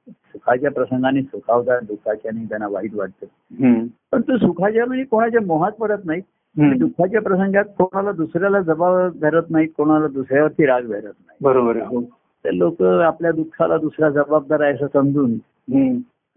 सुखाच्या 0.05 0.71
प्रसंगाने 0.71 1.23
सुखावतात 1.23 1.81
दुःखाच्या 1.83 2.31
नाही 2.35 2.47
त्यांना 2.49 2.69
वाईट 2.69 2.95
वाटतं. 2.95 3.87
पण 4.13 4.21
तो 4.21 4.37
सुखाच्या 4.37 4.87
म्हणजे 4.87 5.05
कोणाच्या 5.05 5.41
मोहात 5.41 5.73
पडत 5.73 6.05
नाहीत. 6.05 6.23
हम्म. 6.59 6.79
दुःखाच्या 6.79 7.21
प्रसंगात 7.21 7.65
कोणाला 7.65 8.13
दुसऱ्याला 8.13 8.61
जबाब 8.61 9.19
धरत 9.21 9.43
नाहीत 9.51 9.69
कोणाला 9.77 10.07
दुसऱ्यावरती 10.07 10.67
राग 10.67 10.83
धरत 10.83 11.03
नाही 11.03 11.37
बरोबर 11.43 11.77
हो. 11.77 12.01
तर 12.45 12.51
लोक 12.51 12.83
आपल्या 12.83 13.33
दुःखाला 13.33 13.79
दुसरा 13.79 14.11
जबाबदार 14.11 14.61
आहे 14.61 14.73
असं 14.73 14.87
समजून 14.93 15.33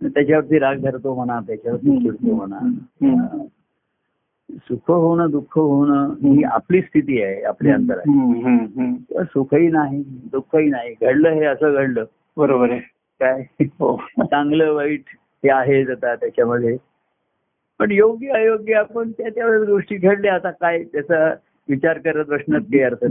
त्याच्यावरती 0.03 0.59
राग 0.59 0.75
धरतो 0.75 1.15
म्हणा 1.15 1.39
त्याच्यावरती 1.47 1.99
चिडतो 1.99 2.35
म्हणा. 2.35 2.59
सुख 4.49 4.91
होणं 4.91 5.29
दुःख 5.29 5.57
होणं 5.57 6.13
ही 6.13 6.43
आपली 6.43 6.81
स्थिती 6.81 7.21
आहे 7.21 7.41
आपली 7.41 7.69
अंतर 7.69 7.97
आहे 7.97 9.23
सुखही 9.23 9.67
नाही 9.67 10.03
दुःखही 10.31 10.69
नाही 10.69 10.95
घडलं 11.01 11.29
हे 11.29 11.45
असं 11.45 11.73
घडलं. 11.73 12.05
बरोबर 12.37 12.69
आहे. 12.69 12.79
काय? 13.19 13.43
हो. 13.61 14.01
चांगलं 14.19 14.73
वाईट 14.73 15.03
हे 15.43 15.49
आहेच 15.49 15.89
आता 15.89 16.15
त्याच्यामध्ये. 16.15 16.77
पण 17.79 17.91
योग्य 17.91 18.29
अयोग्य 18.29 18.73
आपण 18.73 19.11
त्या 19.11 19.29
त्यावेळेस 19.29 19.69
गोष्टी 19.69 19.95
घडल्या 19.95 20.33
आता 20.33 20.51
काय? 20.51 20.83
त्याचा 20.83 21.33
विचार 21.69 21.97
करत 21.97 22.25
बसण्यात 22.25 22.61
काही 22.61 22.81
अर्थ. 22.81 23.05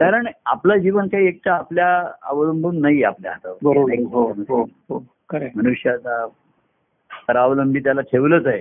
कारण 0.00 0.26
आपलं 0.46 0.76
जीवन 0.76 1.06
काही 1.06 1.26
एकटं 1.26 1.50
आपल्या 1.50 2.06
अवलंबून 2.22 2.80
नाही 2.80 3.02
आपल्या. 3.02 3.32
हो 3.44 3.72
हो 4.12 4.32
हो 4.88 5.02
आहे. 5.34 5.50
मनुष्याचा 5.56 6.26
परावलंबी 7.28 7.80
त्याला 7.80 8.00
ठेवलंच 8.00 8.46
आहे 8.46 8.60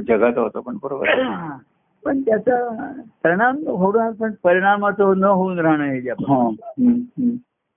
जगात 0.00 0.38
होतं 0.38 0.60
पण 0.60 0.76
बरोबर. 0.82 1.06
पण 2.04 2.20
त्याचा 2.20 2.68
परिणाम 3.24 3.56
होणार 3.66 4.10
पण 4.10 4.32
परिणामाचं 4.42 5.18
न 5.18 5.24
होऊन 5.24 5.58
राहणं 5.58 5.84
हे 5.84 6.10
हा. 6.10 6.48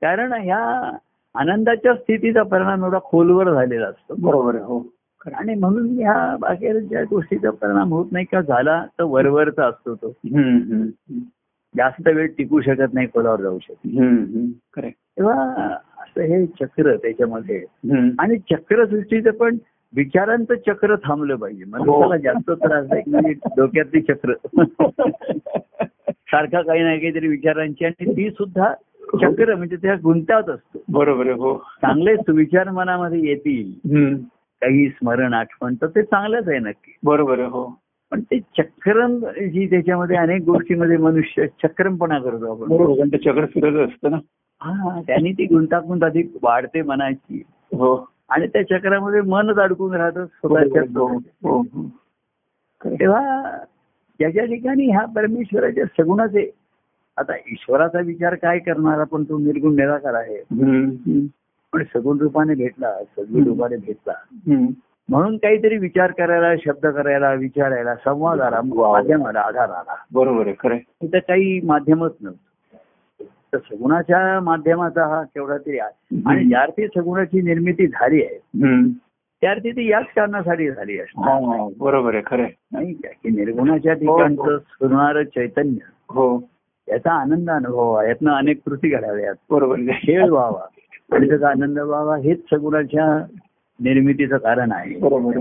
कारण 0.01 0.34
ह्या 0.34 0.98
आनंदाच्या 1.36 1.93
स्थितीचा 1.96 2.43
परिणाम 2.43 2.84
एवढा 2.86 3.00
खोलवर 3.03 3.53
झालेला 3.53 3.88
असतो 3.88 4.15
बरोबर 4.20 4.55
हो. 4.55 4.79
आणि 5.36 5.55
म्हणून 5.55 6.00
ह्या 6.00 6.36
बाकीच्या 6.39 7.03
गोष्टीचा 7.03 7.50
परिणाम 7.51 7.93
होत 7.93 8.05
नाही 8.12 8.25
का 8.25 8.41
झाला 8.41 8.86
तर 9.00 9.03
वरवरचा 9.03 9.65
असतो 9.65 9.96
तो. 9.96 10.13
जास्त 11.77 12.07
वेळ 12.07 12.27
टिकू 12.27 12.61
शकत 12.61 12.93
नाही 12.93 13.07
खोलावर 13.07 13.41
जाऊ 13.41 13.59
शकत. 13.59 13.87
तेव्हा 15.17 15.67
असं 15.75 16.21
हे 16.21 16.45
चक्र 16.45 16.95
त्याच्यामध्ये. 16.95 17.65
आणि 18.19 18.37
चक्रसृष्टीचं 18.37 19.31
पण 19.31 19.57
विचारांचं 19.95 20.53
चक्र 20.55 20.95
थांबलं 20.95 21.35
पाहिजे. 21.35 21.63
मनुष्याला 21.65 22.17
जास्त 22.17 22.51
त्रास 22.51 22.85
आहे 22.91 23.01
की 23.01 23.11
म्हणजे 23.11 23.33
डोक्यातली 23.33 24.01
चक्र. 24.01 24.33
सारखा 26.09 26.61
काही 26.61 26.83
नाही 26.83 26.99
काहीतरी 26.99 27.27
विचारांची 27.27 27.85
आणि 27.85 28.11
ती 28.11 28.29
सुद्धा 28.31 28.73
चक्र 29.21 29.55
म्हणजे 29.55 29.75
त्या 29.75 29.95
गुंतात 30.03 30.49
असतो. 30.49 30.83
बरोबर 30.89 31.27
हो. 31.27 31.57
चांगले 31.57 32.15
सुविचार 32.15 32.69
मनामध्ये 32.69 33.19
येतील. 33.19 33.71
काही 34.61 34.89
स्मरण 34.89 35.33
आठवण 35.33 35.75
तर 35.75 35.87
ते 35.87 36.03
चांगलंच 36.03 36.49
आहे 36.49 36.59
नक्की. 36.59 36.91
बरोबर 37.03 37.39
हो. 37.39 37.80
पण 38.12 38.22
ते 38.22 38.39
चक्रम 38.58 39.18
जी 39.51 39.65
त्याच्यामध्ये 39.70 40.18
अनेक 40.18 40.41
गोष्टीमध्ये 40.44 40.98
मनुष्य 40.98 41.46
चक्रमपणा 41.63 42.20
करतो 42.20 42.51
आपण 42.51 42.70
बरोबर 42.70 42.96
कारण 42.96 43.10
ते 43.10 43.18
चक्र 43.18 43.46
फिरत 43.46 43.88
असतं 43.88 44.12
ना 44.12 44.18
हा 44.62 45.00
त्यांनी 45.08 45.32
ती 45.32 45.46
गुंतागुंत 45.46 46.03
अधिक 46.03 46.32
वाढते 46.41 46.82
मनाची 46.82 47.41
हो 47.72 47.96
आणि 48.30 48.48
त्या 48.48 48.63
चक्रामध्ये 48.63 49.22
मनच 49.22 49.58
अडकून 49.58 49.94
राहतं 49.96 50.25
स्वतःच्या. 50.25 50.82
हो 50.96 51.08
हो 51.44 51.58
हो. 51.62 51.88
तेव्हा 52.82 53.51
ज्याच्या 54.20 54.46
ठिकाणी 54.46 54.86
ह्या 54.86 55.06
परमेश्वराच्या 55.06 55.86
सगुणाचे 55.98 56.50
आता 57.18 57.36
ईश्वराचा 57.51 58.00
विचार 58.00 58.36
काय 58.36 58.60
करणारा 58.60 59.03
पण 59.03 59.24
तो 59.24 59.38
निर्गुण 59.38 59.75
निराकार 59.75 60.13
आहे. 60.13 60.38
पण 61.74 61.84
सगुण 61.94 62.18
रूपाने 62.18 62.56
भेटला 62.56 62.94
सद्गुण 63.18 63.44
रूपाने 63.44 63.77
भेटला. 63.77 64.13
म्हणून 65.12 65.38
काहीतरी 65.38 65.77
विचार 65.77 66.12
करायला 66.12 66.56
शब्द 66.56 66.88
करायला 66.88 67.34
विचारायला 67.34 67.96
संवाद 67.96 68.41
आला 68.41 68.62
माध्यम 68.63 69.27
आला 69.27 69.39
आधार 69.39 69.70
आला 69.70 69.96
बरोबर 70.13 70.46
आहे 70.46 70.56
खरं. 70.60 70.77
तिथं 70.77 71.20
काही 71.20 71.62
माध्यमच 71.63 72.12
नव्हतं. 72.22 72.51
तर 73.53 73.58
सगुणाच्या 73.58 74.39
माध्यमाचा 74.39 75.06
हा 75.06 75.24
केवढा 75.24 75.58
तरी 75.58 75.80
आहे. 75.80 76.22
आणि 76.25 76.46
ज्या 76.46 76.62
अर्थी 76.62 76.88
सगुणाची 76.88 77.41
निर्मिती 77.41 77.88
झाली 77.88 78.24
आहे. 78.24 78.39
त्या 79.41 79.51
अर्थी 79.51 79.72
ती 79.72 79.89
याच 79.89 80.06
कारणासाठी 80.15 80.72
झाली 80.72 81.00
असणार. 81.00 81.34
हा 81.34 81.68
बरोबर 81.80 82.13
आहे 82.13 82.24
खरं. 82.25 82.46
नाही 82.72 82.94
का? 82.94 83.08
की 83.08 83.30
निर्गुणाच्या 83.30 83.94
ठिकाणचं 83.94 84.58
सुरणार 84.58 85.24
चैतन्य. 85.24 85.86
हो. 86.10 86.44
याचा 86.88 87.12
आनंद 87.12 87.50
अनुभव. 87.50 88.01
यातनं 88.01 88.32
अनेक 88.32 88.60
कृती 88.65 88.89
घडाव्यात. 88.89 89.36
बरोबर. 89.50 89.75
खेळ 89.75 90.30
व्हावा. 90.30 90.65
आणि 91.15 91.30
त्याचा 91.30 91.50
आनंद 91.50 91.80
व्हावा 91.80 92.18
हेच 92.18 92.39
सगुणाच्या 92.51 93.25
निर्मितीचं 93.83 94.38
कारण 94.38 94.71
आहे. 94.71 94.97
बरोबर 94.97 95.38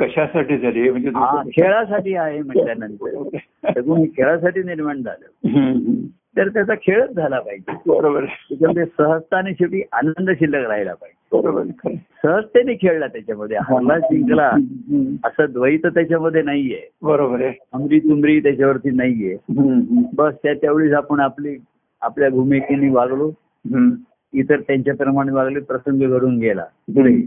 कशासाठी 0.00 0.58
झाली? 0.58 0.90
म्हणजे 0.90 1.08
हा 1.08 1.42
खेळासाठी 1.42 2.14
आहे 2.14 2.42
म्हटल्यानंतर. 2.42 3.28
खेळासाठी 4.16 4.62
निर्माण 4.62 5.02
झालं. 5.02 5.94
तर 6.36 6.48
त्याचा 6.48 6.74
खेळच 6.74 7.10
झाला 7.10 7.40
पाहिजे. 7.40 7.72
बरोबर. 7.86 8.24
त्याच्यामध्ये 8.24 8.84
सहजता 8.84 9.36
आणि 9.36 9.52
शेवटी 9.52 9.82
आनंद 9.92 10.30
शिल्लक 10.30 10.68
राहिला 10.68 10.94
पाहिजे. 10.94 11.42
बरोबर. 11.42 11.90
सहजतेने 12.22 12.74
खेळला 12.74 13.06
त्याच्यामध्ये. 13.06 13.56
हरला 13.56 13.98
जिंकला. 13.98 14.50
असं 15.24 15.44
द्वैत 15.50 15.86
त्याच्यामध्ये 15.86 16.42
नाहीये. 16.42 16.90
बरोबर 17.02 17.42
आहे. 17.42 17.54
अमरी 17.72 17.98
तुमरी 17.98 18.40
त्याच्यावरती 18.40 18.90
नाहीये. 18.90 19.36
बस 20.14 20.34
त्या 20.42 20.54
त्यावेळेस 20.54 20.92
आपण 20.92 21.20
आपली 21.20 21.56
आपल्या 22.00 22.30
भूमिकेने 22.30 22.90
वागलो. 22.90 23.30
इतर 24.36 24.60
त्यांच्याप्रमाणे 24.60 25.32
वागले 25.32 25.60
प्रसंग 25.60 26.02
घडून 26.08 26.38
गेला 26.38 26.64
पुढे. 26.94 27.20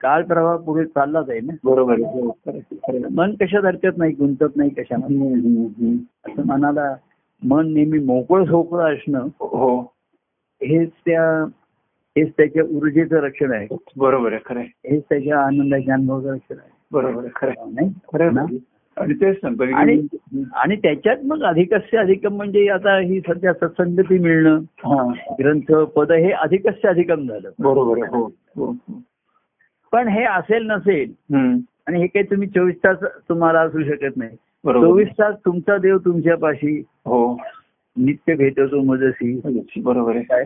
काळ 0.00 0.22
प्रवाह 0.22 0.56
पुढे 0.56 0.84
चाललाच 0.84 1.30
आहे 1.30 1.40
ना 1.40 1.52
बरोबर 1.64 1.92
आहे. 1.92 2.20
हो. 2.20 3.08
मन 3.10 3.34
कशात 3.40 3.64
हरकत 3.64 3.98
नाही 3.98 4.12
गुंतत 4.12 4.56
नाही 4.56 4.70
कशामध्ये 4.70 5.16
हम्म. 5.16 5.96
असं 6.26 6.46
मनाला 6.46 6.94
मन 7.42 7.72
नेहमी 7.72 7.98
मोकळं 7.98 8.44
सोकळं 8.44 8.94
असणं 8.94 9.26
हो 9.40 9.78
हेच 10.60 10.90
त्या 11.06 11.22
हेच 12.16 12.32
त्याच्या 12.36 12.62
ऊर्जेचं 12.64 13.16
रक्षण 13.16 13.52
आहे 13.52 13.66
बरोबर 13.96 14.32
आहे 14.32 14.40
खरं. 14.46 14.60
हेच 14.60 15.02
त्याच्या 15.10 15.40
आनंदाच्या 15.40 15.94
अनुभवाचं 15.94 16.34
रक्षण 16.34 16.58
आहे 16.58 16.70
बरोबर 16.92 17.22
आहे 17.24 17.30
खरं. 17.34 17.72
नाही 17.74 17.90
खरं 18.12 18.34
ना? 18.34 18.44
आणि 18.96 19.14
तेच 19.14 19.36
सांगतो 19.36 19.64
आणि 19.76 20.00
आणि 20.54 20.76
त्याच्यात 20.76 21.16
मग 21.24 21.42
अधिकस्य 21.42 21.98
अधिकम 21.98 22.36
म्हणजे 22.36 22.68
आता 22.68 22.98
ही 22.98 23.20
सध्या 23.20 23.52
सत्संगती 23.52 24.18
मिळणं 24.18 24.60
ग्रंथ 25.38 25.72
पद 25.72 26.12
हे 26.12 26.30
अधिकस्य 26.30 26.88
अधिकम 26.88 27.26
झालं. 27.28 27.50
बरोबर 27.58 27.98
हो 27.98 28.24
हो 28.26 28.64
हो. 28.64 29.02
पण 29.92 30.08
हे 30.08 30.24
असेल 30.24 30.66
नसेल. 30.66 31.12
आणि 31.86 32.00
हे 32.00 32.06
काही 32.06 32.24
तुम्ही 32.24 32.48
चोवीस 32.48 32.76
तास 32.76 32.96
तुम्हाला 33.28 33.60
असू 33.60 33.82
शकत 33.82 34.16
नाही. 34.16 34.36
चोवीस 34.66 35.08
तास 35.08 35.34
तुमचा 35.44 35.78
देव 35.78 35.98
तुमच्यापाशी 35.98 36.78
हो. 37.06 37.36
नित्य 37.96 38.34
भेटतो 38.34 38.82
मजसी. 38.82 39.40
बरोबर 39.82 40.14
आहे. 40.14 40.24
काय? 40.24 40.44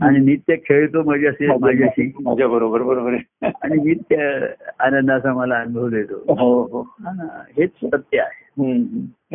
आणि 0.00 0.18
नित्य 0.18 0.56
खेळतो 0.56 1.02
मजाशी 1.02 1.46
माझ्याशी. 1.46 2.12
माझ्या 2.22 2.48
बरोबर 2.48 2.82
बरोबर. 2.82 3.14
आणि 3.42 3.82
नित्य 3.82 4.46
आनंदाचा 4.78 5.32
मला 5.32 5.56
अनुभव 5.56 5.88
देतो. 5.88 6.14
हो 6.14 6.62
हो. 6.62 6.82
हा 6.82 7.42
हेच 7.56 7.70
सत्य 7.70 8.18
आहे. 8.20 8.72
हम्म. 8.72 8.82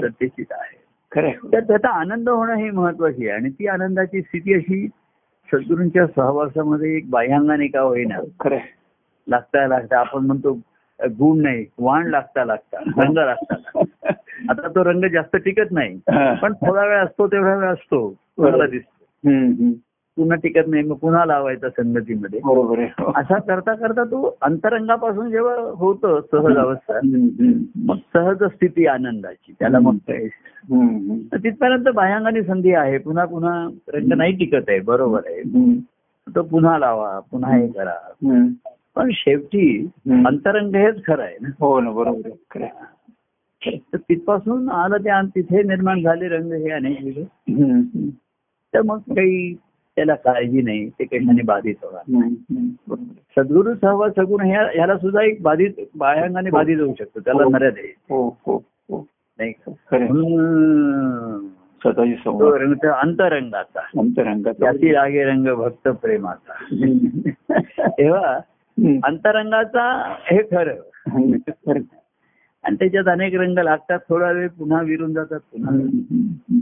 सत्यचित 0.01 0.45
आहे. 0.51 0.83
खरंय 1.11 1.31
तर 1.31 1.59
त्याचा 1.59 1.89
आनंद 1.89 2.29
होणं 2.29 2.53
हे 2.53 2.71
महत्वाची 2.71 3.29
आहे. 3.29 3.37
आणि 3.37 3.49
ती 3.49 3.67
आनंदाची 3.67 4.21
स्थिती 4.21 4.53
अशी 4.53 4.87
सद्गुरूंच्या 5.53 6.07
सहवासामध्ये 6.07 6.97
एक 6.97 7.09
बाह्यांगाने 7.09 7.67
का 7.67 7.79
होईना. 7.79 8.19
खरंय 8.39 8.59
लागता 9.29 9.67
लागता 9.67 9.99
आपण 9.99 10.25
म्हणतो 10.25 10.59
गुण 11.03 11.41
नाही 11.41 11.65
वाण 11.79 12.07
लागता 12.07 12.45
लागता 12.45 13.03
रंग 13.03 13.17
लागता. 13.17 13.55
आता 14.49 14.67
तो 14.67 14.83
रंग 14.83 15.05
जास्त 15.05 15.35
टिकत 15.35 15.71
नाही. 15.71 15.95
हा. 15.95 16.33
पण 16.33 16.53
थोडा 16.53 16.85
वेळ 16.85 16.97
असतो 16.97 17.27
तेवढा 17.27 17.55
वेळ 17.55 17.69
असतो 17.69 18.09
दिसतो. 18.65 19.05
पुन्हा 20.17 20.35
टिकत 20.35 20.67
नाही 20.67 20.83
मग 20.83 20.95
पुन्हा 20.95 21.23
लावायचा 21.25 21.69
संगतीमध्ये. 21.69 22.39
बरोबर 22.45 22.79
आहे. 22.79 22.87
हो. 22.99 23.11
असा 23.15 23.39
करता 23.39 23.73
करता 23.73 24.03
तो 24.03 24.37
अंतरंगापासून 24.41 25.29
जेव्हा 25.31 25.53
होतं 25.77 26.19
सहज 26.31 26.57
अवस्था. 26.57 26.99
मग 27.85 27.97
सहज 28.13 28.43
स्थिती 28.43 28.85
आनंदाची. 28.87 29.53
त्याला 29.59 29.79
मग 29.79 29.97
तिथपर्यंत 31.33 31.87
बाह्यांगाने 31.95 32.43
संधी 32.43 32.73
आहे. 32.73 32.97
पुन्हा 32.97 33.25
पुन्हा 33.25 33.55
रंग 33.93 34.13
नाही 34.17 34.31
टिकत 34.31 34.69
आहे. 34.69 34.79
बरोबर 34.79 35.21
आहे. 35.25 35.41
तो 36.35 36.41
पुन्हा 36.43 36.77
लावा 36.77 37.19
पुन्हा 37.31 37.55
हे 37.55 37.67
करा. 37.67 38.51
पण 38.95 39.09
शेवटी. 39.13 39.89
अंतरंग 40.25 40.75
हेच 40.75 41.03
खरं 41.05 41.23
आहे 41.23 41.37
ना. 41.41 41.49
हो 41.59 41.79
ना 41.81 41.91
बरोबर 41.91 42.29
तर 43.67 43.97
तिथपासून 43.97 44.69
आलं 44.69 44.97
ते 44.97 45.09
तिथे 45.35 45.63
निर्माण 45.63 46.01
झाले 46.01 46.27
रंग 46.27 46.51
हे 46.53 46.69
अनेक. 46.69 47.19
तर 48.73 48.81
मग 48.81 48.97
काही 48.97 49.55
त्याला 49.95 50.15
काळजी 50.15 50.61
नाही 50.61 50.89
ते 50.89 51.03
कशाने 51.03 51.41
बाधित 51.41 51.75
होणार. 51.83 52.33
सद्गुरु 53.37 53.73
सहवास 53.73 54.11
सगुण 54.15 54.41
ह्या 54.41 54.61
ह्याला 54.61 54.97
सुद्धा 54.97 55.21
एक 55.21 55.41
बाधित 55.41 55.69
बाह्यांगाने 55.95 56.49
बाधित 56.49 56.79
होऊ 56.79 56.93
शकतो 56.99 57.19
त्याला 57.19 57.43
हो. 57.43 57.49
मर्यादा 57.49 57.79
आहे. 57.79 57.93
हो 58.09 58.37
हो 58.45 58.55
हो. 58.57 59.07
नाही 59.39 59.53
म्हणून 59.67 61.47
संवाद. 62.13 62.53
रंग 62.53 62.85
अंतरंगाचा. 62.85 63.79
अंतरंगात 63.79 64.53
त्याची 64.53 64.93
लागे 64.93 65.23
रंग 65.23 65.47
भक्त 65.47 65.87
प्रेमाचा. 65.87 66.53
तेव्हा. 67.87 68.39
अंतरंगाचा 69.03 70.15
हे 70.21 70.37
खरं. 70.37 70.73
आणि 72.63 72.75
त्याच्यात 72.75 73.07
अनेक 73.07 73.35
रंग 73.35 73.57
लागतात. 73.57 73.99
थोडा 74.09 74.31
वेळ 74.31 74.47
पुन्हा 74.47 74.81
विरून 74.81 75.13
जातात 75.13 75.39
पुन्हा. 75.39 75.75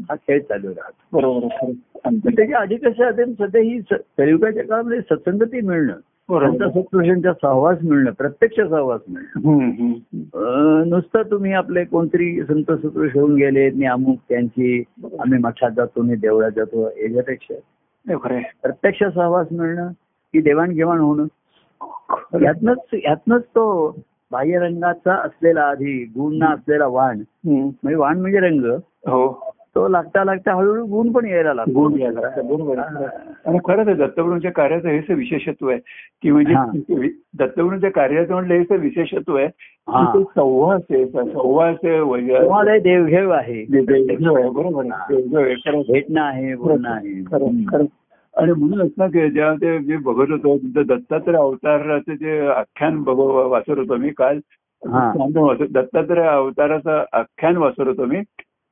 हा 0.10 0.16
खेळ 0.16 0.40
चालू 0.40 0.68
राहतो 0.68 1.18
बरोबर 1.18 2.30
त्याच्या 2.36 2.60
आधी 2.60 2.76
कसं 2.76 3.04
असेल 3.04 3.34
सध्या 3.34 3.62
ही 3.62 3.80
कलियुगाच्या 3.92 4.64
काळामध्ये 4.64 5.02
सत्संगती 5.02 5.62
मिळणं. 5.62 5.94
सत्पुरुषांचा 6.32 7.34
सहवास 7.34 7.78
मिळणं 7.84 8.12
प्रत्यक्ष 8.12 8.60
सहवास 8.60 9.02
मिळणं. 9.10 10.84
नुसतं 10.88 11.22
तुम्ही 11.32 11.54
आपले 11.54 11.84
कोणतरी 11.84 12.44
संत 12.44 12.72
सत्पुरुष 12.72 13.12
होऊन 13.16 13.36
गेले 13.36 13.70
मी 13.70 13.86
अमुक 13.86 14.18
त्यांची 14.30 14.84
आम्ही 15.20 15.40
मठात 15.40 15.72
जातो 15.78 16.02
मी 16.02 16.16
देवळात 16.16 16.52
जातो 16.56 16.86
याच्यापेक्षा. 16.86 17.54
प्रत्यक्ष 18.62 19.04
सहवास 19.04 19.48
मिळणं 19.52 19.88
की 20.34 20.42
देवाणघेवाण 20.42 21.00
होणं. 21.00 21.26
यातनच 22.42 22.78
यातनच 22.94 23.42
तो 23.42 23.96
बाह्य 24.32 24.60
रंगाचा 24.60 25.14
असलेला 25.14 25.62
आधी 25.62 26.04
गुण 26.18 26.44
असलेला 26.44 26.88
वाण. 26.88 27.20
म्हणजे 27.46 27.96
वाण 27.96 28.20
म्हणजे 28.20 28.40
रंग. 28.40 28.66
हो. 29.08 29.52
तो 29.76 29.88
लागता 29.88 30.24
लागता 30.24 30.54
हळूहळू 30.54 30.86
गुण 30.86 31.12
पण 31.12 31.26
यायला 31.26 31.54
लागतो. 31.54 31.88
गुण 31.88 32.00
यायला. 32.00 32.20
आणि 33.46 33.58
खरंच 33.66 33.88
आहे 33.88 33.96
दत्तगुरूंच्या 33.96 34.52
कार्याचं 34.52 34.88
हेच 34.88 35.04
विशेषत्व 35.10 35.70
आहे 35.70 35.80
की. 36.22 36.32
म्हणजे 36.32 36.54
दत्तगुरूंच्या 37.40 37.92
कार्याचं 37.92 38.34
म्हटलं 38.34 38.54
हेच 38.54 38.72
विशेषत्व 38.72 39.36
आहे 39.36 39.48
सहवास 40.24 40.82
आहे 40.92 41.06
सहवास 41.06 41.76
आहे. 41.86 42.80
देवघेव 42.80 43.30
आहे 43.30 43.66
देवघेव 43.66 44.36
आहे, 44.36 44.50
बरोबर. 44.50 44.84
भेटणं 45.94 46.22
आहे 46.22 46.56
बोलणं 46.56 46.90
आहे. 46.90 47.86
आणि 48.38 48.52
म्हणूनच 48.52 48.92
ना 48.98 49.08
की 49.08 49.30
जेव्हा 49.30 49.54
ते 49.54 49.78
मी 49.78 49.98
बघत 49.98 50.32
होतो 50.32 50.84
दत्तात्रय 50.84 51.38
अवताराचं 51.38 52.14
जे 52.14 52.40
आख्यान 52.48 53.02
बघ 53.04 53.18
वाचत 53.52 53.78
होतो 53.78 53.96
मी 53.96 54.10
काल 54.18 54.40
दत्तात्रय 55.72 56.28
अवताराचं 56.28 57.04
आख्यान 57.14 57.58
वाचत 57.58 57.88
होतो 57.88 58.06
मी. 58.06 58.22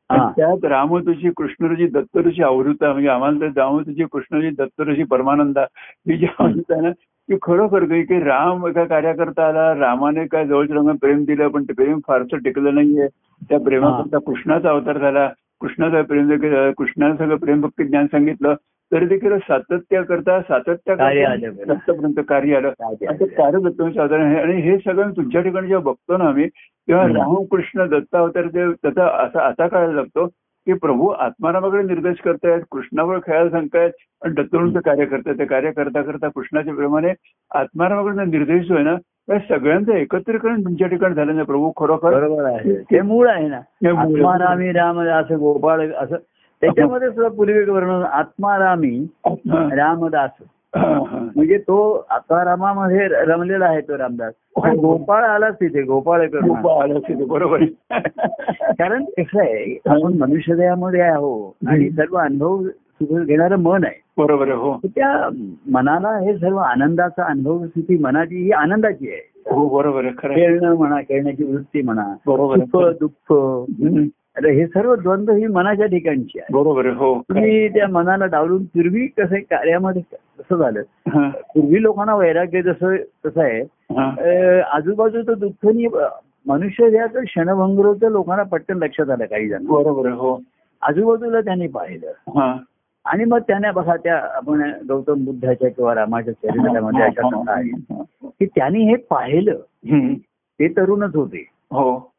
त्यात 0.10 0.66
रामऋषी 0.66 1.30
कृष्णऋषी 1.38 1.88
दत्तऋषी 1.88 2.44
आवृत्ता 2.44 2.92
म्हणजे 2.92 3.10
आम्हाला 3.10 3.40
तर 3.42 3.60
रामऋषी 3.60 4.04
कृष्णऋषी 4.12 4.50
दत्तऋषी 4.50 5.04
परमानंदा 5.04 5.62
ही 6.10 6.18
जी 6.18 6.28
आवृत्त 6.40 6.72
आहे 6.72 6.82
ना 6.82 6.92
ती 7.30 7.38
खरोखर 7.42 7.86
काही 7.86 8.04
की 8.04 8.20
राम 8.24 8.66
एका 8.68 8.84
कार्यकर्ता 8.86 9.48
आला 9.48 9.74
रामाने 9.76 10.26
काय 10.28 10.46
जवळच्या 10.48 10.94
प्रेम 11.02 11.24
दिलं 11.26 11.48
पण 11.48 11.64
ते 11.64 11.74
प्रेम 11.74 12.00
फारसं 12.08 12.38
टिकलं 12.38 12.76
नाहीये. 12.76 13.08
त्या 13.50 13.60
प्रेमाकरता 13.60 14.18
कृष्णाचा 14.26 14.70
अवतार 14.70 14.98
झाला. 14.98 15.28
कृष्णाचा 15.62 16.02
प्रेम 16.02 16.30
कृष्णाने 16.78 17.18
सगळं 17.18 17.36
प्रेम 17.36 17.62
भक्ती 17.62 17.84
ज्ञान 17.84 18.06
सांगितलं. 18.06 18.54
तरी 18.92 19.06
देखील 19.06 19.38
सातत्य 19.40 20.02
करता 20.04 20.40
सातत्य. 20.42 20.96
सत्तपर्यंत 20.96 22.20
कार्य 22.30 22.56
आलं 22.56 22.70
कार्य 22.72 23.06
आणि 23.08 23.18
ते 23.20 23.26
आलं. 23.26 23.34
कार्य 23.38 23.60
दत्तांचे 23.64 24.00
अवतार 24.00 24.20
आहे 24.20 24.40
आणि 24.42 24.62
हे 24.62 24.78
सगळं 24.80 25.12
तुमच्या 25.18 25.42
ठिकाणी 25.42 25.68
जेव्हा 25.68 25.84
बघतो 25.84 26.18
ना 26.18 26.28
आम्ही 26.28 26.48
तेव्हा 26.48 27.04
हम्म. 27.04 27.18
रामकृष्ण 27.18 27.86
दत्ता 27.90 28.20
अवतार 28.20 28.48
ते 28.48 28.72
त्याचा 28.74 29.08
असा 29.18 29.48
असा 29.48 29.68
कळायला 29.68 29.94
लागतो 29.94 30.26
की 30.68 30.74
प्रभू 30.76 31.08
आत्मारामाकडे 31.20 31.82
निर्देश 31.84 32.18
करतायत 32.24 32.62
कृष्णावर 32.72 33.20
खेळायला 33.20 33.50
सांगतायत 33.50 33.92
आणि 34.22 34.34
दत्तगुरूंचं 34.34 34.80
कार्य 34.80 35.06
करतायत 35.06 35.38
ते 35.40 35.46
कार्य 35.46 35.72
करता 35.72 36.02
करता 36.02 36.28
कृष्णाच्या 36.30 36.74
प्रेमाने 36.74 37.14
आत्मारामाकडे 37.52 38.26
निर्देश 38.28 38.72
आहे 38.72 38.84
ना 38.84 38.96
त्या 39.28 39.38
सगळ्यांचं 39.50 39.92
एकत्रीकरण 39.94 40.62
तुमच्या 40.64 40.88
ठिकाणी 40.88 41.16
झालं 41.16 41.36
ना 41.36 41.44
प्रभू 41.44 41.72
खरोखर 41.78 42.14
बरोबर 42.14 42.44
आहे 42.46 42.76
ते 42.92 43.02
मूळ 43.04 43.28
आहे 43.30 43.48
ना. 43.48 43.58
आत्मारामी 43.92 44.72
राम 44.72 45.00
असं 45.02 45.38
गोपाळ 45.40 45.88
असं 45.94 46.16
त्याच्यामध्ये 46.62 47.10
सुद्धा 47.10 47.30
पूर्वी 47.30 47.70
वर्णन 47.70 48.04
आत्मारामी 48.04 49.08
हा, 49.26 49.70
रामदास. 49.76 50.30
हा, 50.76 51.04
हा. 51.12 51.28
म्हणजे 51.36 51.58
तो 51.58 52.06
आत्मारामामध्ये 52.10 53.08
रमलेला 53.12 53.66
आहे 53.66 53.82
तो 53.82 53.98
रामदास. 53.98 54.34
पण 54.56 54.76
गोपाळ 54.78 55.24
आलाच 55.24 55.54
तिथे 55.56 55.82
गोपाळ 55.82 56.28
खूप 56.28 56.58
करून 56.58 56.84
आलं 56.84 56.98
असेल 56.98 57.20
ते, 57.20 57.26
बरोबर. 57.26 57.64
कारण 58.62 59.04
कसं 59.04 59.40
आहे 59.40 59.80
आपण 59.88 60.14
मनुष्यदेहामध्ये 60.18 61.02
आहो 61.02 61.56
आणि 61.68 61.90
सर्व 61.90 62.18
अनुभव 62.18 62.64
घेणारं 63.02 63.56
मन 63.56 63.84
आहे. 63.84 64.02
बरोबर 64.18 64.48
हो. 64.48 64.80
त्या 64.86 65.30
मनाला 65.72 66.18
हे 66.18 66.38
सर्व 66.38 66.58
आनंदाचा 66.58 67.24
अनुभव 67.24 67.66
स्थिती 67.66 67.98
मनाची 67.98 68.44
ही 68.44 68.52
आनंदाची 68.52 69.08
आहे. 69.08 69.54
हो 69.56 69.70
बरोबर. 69.78 70.02
खेळणं 70.02 70.76
म्हणा 70.76 71.02
खेळण्याची 71.02 71.44
वृत्ती 71.44 71.82
म्हणा 71.82 72.16
बरोबर 72.28 72.58
दुःख 72.92 73.34
हे 74.48 74.68
सर्व 74.68 74.96
द्वंद्व 74.96 75.34
ही 75.34 75.48
मनाच्या 75.48 75.86
ठिकाणची 75.86 76.40
आहे. 76.40 76.54
बरोबर 76.54 76.86
हो. 76.86 77.22
तुम्ही 77.22 77.68
त्या 77.70 77.88
मनाला 77.88 78.26
डावलून 78.26 78.64
पूर्वी 78.64 79.08
कसं 79.08 79.36
कार्यामध्ये 79.36 80.02
कसं 80.40 80.56
झालं? 80.56 80.82
पूर्वी 81.30 81.82
लोकांना 81.82 82.16
वैराग्य 82.16 82.62
जसं 82.62 82.96
कसं 82.96 83.42
आहे. 83.42 83.62
आजूबाजूचं 84.60 85.34
दुःख 85.40 85.66
नि 85.66 85.88
मनुष्य 86.48 86.90
द्याचं 86.90 87.24
क्षणभंगुर 87.24 87.86
होतं 87.86 88.12
लोकांना 88.12 88.44
पटकन 88.44 88.78
लक्षात 88.78 89.10
आलं 89.10 89.26
काही 89.26 89.48
जण 89.48 89.66
बरोबर 89.66 90.10
हो. 90.10 90.42
आजूबाजूला 90.82 91.42
त्यांनी 91.42 91.68
पाहिलं. 91.68 92.08
हा. 92.08 92.58
आणि 93.06 93.26
मग 93.26 93.40
त्याने 93.40 93.72
बघा 93.72 93.96
त्या 93.96 94.18
आपण 94.34 94.72
गौतम 94.90 95.26
बुद्धाच्या 95.26 95.70
किंवा 95.70 95.96
रामाच्या 95.96 96.34
चरित्रामध्ये 96.34 97.04
अशा 97.04 97.30
कथा 97.30 97.54
आहेत. 97.54 98.04
की 98.24 98.46
त्यांनी 98.46 98.84
हे 98.84 98.96
पाहिलं. 98.96 99.58
ते 100.60 100.68
तरुणच 100.68 101.16
होते. 101.16 101.50
हो. 101.72 102.12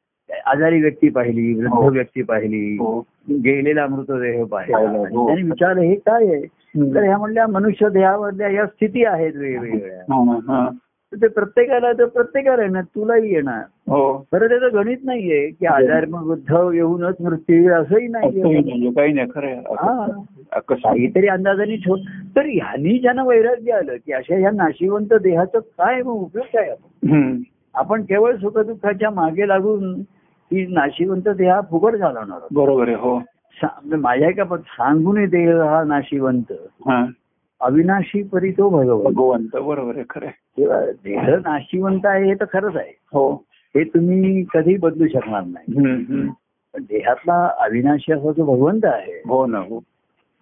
आजारी 0.46 0.80
व्यक्ती 0.80 1.08
पाहिली 1.08 1.52
वृद्ध 1.54 1.72
हो. 1.74 1.88
व्यक्ती 1.90 2.22
पाहिली 2.22 2.76
हो 2.76 2.98
गेलेला 3.44 3.86
मृतदेह 3.86 4.44
पाहिला 4.44 4.78
हो. 4.78 5.26
त्यांनी 5.26 5.42
विचारलं 5.42 5.80
हे 5.80 5.94
काय 5.94 6.26
आहे. 6.26 6.46
तर 6.94 7.02
ह्या 7.02 7.16
म्हणल्या 7.18 7.46
मनुष्य 7.46 7.88
देहामधल्या 7.88 8.48
या 8.48 8.66
स्थिती 8.66 9.04
आहेत 9.04 9.36
वेगवेगळ्या 9.36 10.68
ते 11.12 11.28
प्रत्येकाला 11.28 11.92
तर 11.92 12.04
प्रत्येकाला 12.04 12.62
येणार 12.62 12.82
तुलाही 12.82 13.32
येणार 13.34 13.62
हो 13.88 14.02
खरं 14.32 14.48
त्याचं 14.48 14.74
गणित 14.74 14.98
नाहीये 15.04 15.48
की 15.50 15.66
आजार 15.66 16.04
मग 16.06 16.26
वृद्ध 16.26 16.74
येऊनच 16.74 17.14
मृत्यू 17.20 17.72
असंही 17.72 18.06
नाहीये, 18.08 18.90
काही 18.90 19.12
नाही 19.12 19.28
खरं. 19.34 19.60
हा. 19.78 20.06
काहीतरी 20.52 21.26
अंदाजाने 21.26 21.76
ठेव 21.76 21.96
तर 22.36 22.46
ह्यांनी 22.46 22.98
ज्यांना 22.98 23.22
वैराग्य 23.24 23.72
आलं 23.72 23.96
की 23.96 24.12
अशा 24.12 24.36
ह्या 24.36 24.50
नाशिवंत 24.50 25.14
देहाचं 25.14 25.58
काय 25.58 26.02
मग 26.02 26.12
उपयोग 26.12 26.46
काय. 26.56 26.74
आपण 27.74 28.02
केवळ 28.02 28.36
सुखदुःखाच्या 28.36 29.10
मागे 29.10 29.48
लागून 29.48 30.02
ही 30.52 30.66
नाशिवंत 30.66 31.28
देहा 31.28 31.60
फुकट 31.60 31.92
घालवणार. 31.92 32.46
बरोबर 32.52 32.88
आहे 32.88 32.96
हो. 32.96 33.20
सा- 33.52 33.96
माझ्या 33.96 34.44
पण 34.44 34.56
सांगून 34.56 35.24
देह 35.24 35.62
हा 35.62 35.84
नाशिवंत. 35.84 36.52
हा. 36.86 37.06
अविनाशी 37.60 38.22
परी 38.22 38.52
तो 38.52 38.68
भगवंत. 38.68 39.56
बरोबर 39.56 39.96
आहे 39.96 40.04
खरं. 40.10 40.26
तेव्हा 40.26 40.80
देह 40.80 41.22
नाशिवंत 41.22 42.00
आहे 42.04 42.24
हे 42.24 42.34
तर 42.34 42.44
खरंच 42.44 42.76
आहे. 42.76 42.98
हो. 43.12 43.32
हे 43.76 43.84
तुम्ही 43.84 44.44
कधी 44.54 44.76
बदलू 44.76 45.08
शकणार 45.08 45.42
नाही. 45.44 45.76
पण 46.74 46.82
देहातला 46.82 47.52
अविनाशी 47.58 48.12
असा 48.12 48.32
जो 48.32 48.44
भगवंत 48.44 48.84
आहे 48.84 49.22
हो 49.28 49.46
ना 49.46 49.58
हो. 49.58 49.80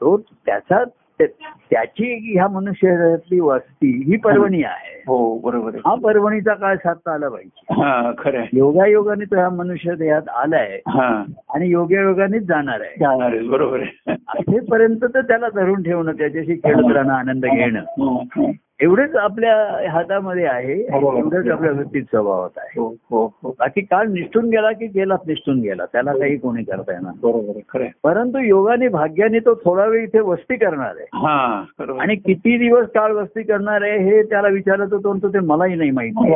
तो 0.01 0.17
त्याचा 0.47 0.85
ते- 0.85 0.98
त्याची 1.23 2.35
ह्या 2.35 2.49
मनुष्यातली 2.49 3.41
वस्ती 3.41 4.05
ही 4.07 4.17
पर्वणी 4.17 4.63
आहे. 4.63 5.03
हो 5.07 5.39
बरोबर 5.39 5.75
हा 5.75 5.95
पर्वणीचा 5.95 6.55
काळ 6.55 6.77
साधता 6.77 7.15
आला 7.15 7.29
पाहिजे. 7.29 7.75
हा 7.83 8.13
खरं 8.19 8.45
योगायोगाने 8.53 9.25
तो 9.25 9.37
ह्या 9.37 9.51
मनुष्य 9.51 9.95
देहात 9.95 10.29
आलाय. 10.29 10.81
हा. 10.89 11.25
आणि 11.55 11.69
योगायोगानेच 11.69 12.43
जाणार 12.43 12.81
आहे. 12.81 12.95
जाणार 13.01 13.31
आहे 13.31 13.49
बरोबर 13.49 13.81
आहे. 13.81 14.13
असेपर्यंत 14.13 15.05
तर 15.15 15.21
त्याला 15.21 15.49
धरून 15.55 15.83
ठेवणं 15.83 16.13
त्याच्याशी 16.13 16.55
खेळत 16.55 16.93
राहणं 16.93 17.13
आनंद 17.13 17.47
घेणं. 17.47 17.81
हं, 17.81 18.25
हं. 18.37 18.51
एवढेच 18.83 19.15
आपल्या 19.17 19.87
हातामध्ये 19.91 20.45
आहे 20.47 20.75
हो. 20.75 21.19
एवढंच 21.19 21.49
आपल्या 21.49 21.73
वृत्तीत 21.73 22.03
स्वभावात 22.03 22.51
आहे. 22.57 22.81
हो 22.81 22.95
हो 23.11 23.35
हो. 23.43 23.55
बाकी 23.59 23.81
काळ 23.81 24.07
निष्ठून 24.07 24.45
गेला 24.45 24.73
की 24.73 24.87
गेलाच 24.87 25.21
निष्ठून 25.27 25.61
गेला 25.61 25.85
त्याला 25.85 26.13
काही 26.13 26.37
कोणी 26.37 26.63
करता 26.63 26.93
येणार. 26.93 27.13
बरोबर 27.23 27.87
परंतु 28.05 28.39
योगाने 28.39 28.89
भाग्याने 28.89 29.39
तो 29.39 29.55
थोडा 29.55 29.85
वेळ 29.85 30.03
इथे 30.03 30.21
वस्ती 30.21 30.57
करणार 30.57 30.95
आहे. 30.97 31.07
हा 31.15 31.65
आणि 32.01 32.17
किती 32.17 32.59
दिवस 32.59 32.87
काळ 32.87 33.13
वस्ती 33.13 33.43
करणार 33.43 33.83
आहे 33.83 33.99
हे 33.99 34.23
त्याला 34.23 34.49
विचारत 34.49 34.93
होतो 34.93 35.17
तो 35.17 35.29
ते 35.29 35.39
मलाही 35.39 35.75
नाही 35.75 35.91
माहिती 35.91 36.31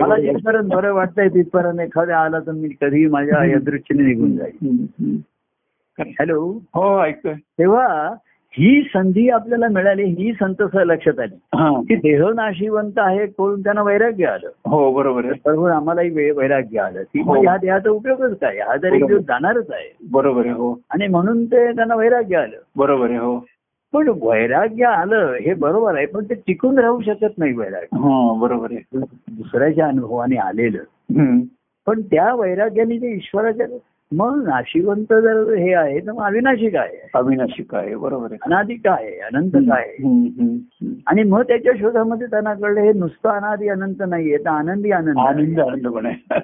मला. 0.00 0.16
जिथपर्यंत 0.16 0.68
बरं 0.68 0.92
वाटतंय 0.92 1.28
तिथपर्यंत 1.28 1.80
एखाद्या 1.80 2.18
आला 2.18 2.38
तर 2.38 2.52
मी 2.52 2.68
कधी 2.80 3.06
माझ्या 3.06 3.44
या 3.44 3.58
दृष्टीने 3.58 4.02
निघून 4.02 4.36
जाईल. 4.36 4.66
हं, 4.66 4.84
हं. 5.00 5.16
हॅलो? 6.18 6.58
हो 6.74 7.00
ऐकतोय. 7.02 7.32
तेव्हा 7.32 8.14
ही 8.58 8.82
संधी 8.82 9.28
आपल्याला 9.28 9.68
मिळाली 9.68 10.04
ही 10.04 10.32
संत 10.32 10.62
लक्षात 10.74 11.18
आली. 11.18 11.34
की 11.88 11.94
देह 11.94 12.24
नाशिवंत 12.34 12.92
आहे 12.96 13.26
करून 13.26 13.60
त्यांना 13.60 13.82
वैराग्य 13.82 14.26
आलं. 14.26 14.48
हो 14.70 14.92
बरोबर 14.92 15.24
आहे. 15.24 15.34
बरोबर 15.46 15.70
आम्हालाही 15.70 16.30
वैराग्य 16.30 16.78
आलं. 16.80 17.02
की 17.02 17.20
हो. 17.20 17.40
ह्या 17.42 17.56
देहाचा 17.56 17.90
उपयोगच 17.90 18.38
काय? 18.38 18.58
हा 18.58 18.76
तर 18.76 18.92
एक 18.92 19.06
दिवस 19.06 19.22
जाणारच 19.22 19.70
आहे. 19.70 19.92
बरोबर 20.10 20.40
आहे 20.40 20.54
हो. 20.54 20.80
आणि 20.90 21.06
म्हणून 21.08 21.44
ते 21.46 21.72
त्यांना 21.72 21.94
वैराग्य 21.94 22.36
आलं. 22.36 22.56
बरोबर 22.76 23.10
आहे 23.10 23.18
हो. 23.18 23.38
पण 23.92 24.08
वैराग्य 24.22 24.84
आलं 24.84 25.32
हे 25.40 25.54
बरोबर 25.54 25.96
आहे 25.96 26.06
पण 26.06 26.24
ते 26.24 26.34
टिकून 26.34 26.78
राहू 26.78 27.00
शकत 27.00 27.38
नाही 27.38 27.52
वैराग्य. 27.52 27.96
हो 27.98 28.34
बरोबर 28.34 28.72
आहे. 28.72 28.98
दुसऱ्याच्या 29.30 29.86
अनुभवाने 29.86 30.36
आलेलं. 30.36 31.40
पण 31.86 32.00
त्या 32.00 32.34
वैराग्याने 32.34 32.98
जे 32.98 33.12
ईश्वराच्या 33.14 33.66
मग 34.12 34.48
नाशिवंत 34.48 35.12
जर 35.12 35.54
हे 35.54 35.72
आहे 35.74 35.98
तर 36.00 36.12
मग 36.12 36.24
अविनाशी 36.24 36.70
काय 36.70 36.86
आहे. 36.86 37.08
अविनाशी 37.14 37.62
काय 37.62 37.94
बरोबर 37.94 38.26
आहे. 38.30 38.38
अनादि 38.46 38.74
काय 38.74 39.04
आहे 39.06 39.18
अनंत 39.18 39.50
काय? 39.54 39.82
आहे. 39.82 40.98
आणि 41.06 41.22
मग 41.22 41.42
त्याच्या 41.42 41.72
शोधामध्ये 41.80 42.26
त्यांना 42.26 42.54
कळलं 42.54 42.80
हे 42.80 42.92
नुसतं 42.92 43.28
अनादि 43.28 43.68
अनंत 43.68 44.02
नाहीये 44.08 44.36
तर 44.36 44.48
आनंदी 44.48 44.90
आनंद 44.90 45.18
आहे. 45.18 45.28
आनंद 45.28 45.60
आनंद 45.60 45.88
पण 45.88 46.06
आहे. 46.06 46.40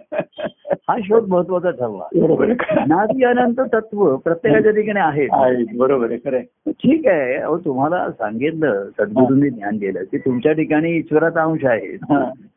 हा 0.89 0.97
शोध 1.05 1.29
महत्त्वाचा 1.29 1.71
ठरला. 1.71 2.21
बरोबर 2.23 2.51
आहे. 2.51 2.81
अनादि 2.81 3.25
अनंत 3.25 3.61
तत्व 3.73 4.17
प्रत्येकाच्या 4.17 4.73
ठिकाणी 4.73 5.01
आहे 5.01 5.27
आहे, 5.33 5.65
बरोबर 5.79 6.11
आहे 6.11 6.19
खरं 6.19 6.37
आहे. 6.37 6.71
ठीक 6.71 7.07
आहे. 7.07 7.35
अहो 7.35 7.59
तुम्हाला 7.59 8.11
सांगितलं 8.11 8.89
सद्गुरूंनी 8.99 9.51
ज्ञान 9.51 9.77
दिलं 9.77 10.05
की 10.05 10.19
तुमच्या 10.19 10.53
ठिकाणी 10.53 10.91
ईश्वराचा 10.91 11.43
अंश 11.43 11.65
आहे. 11.65 11.93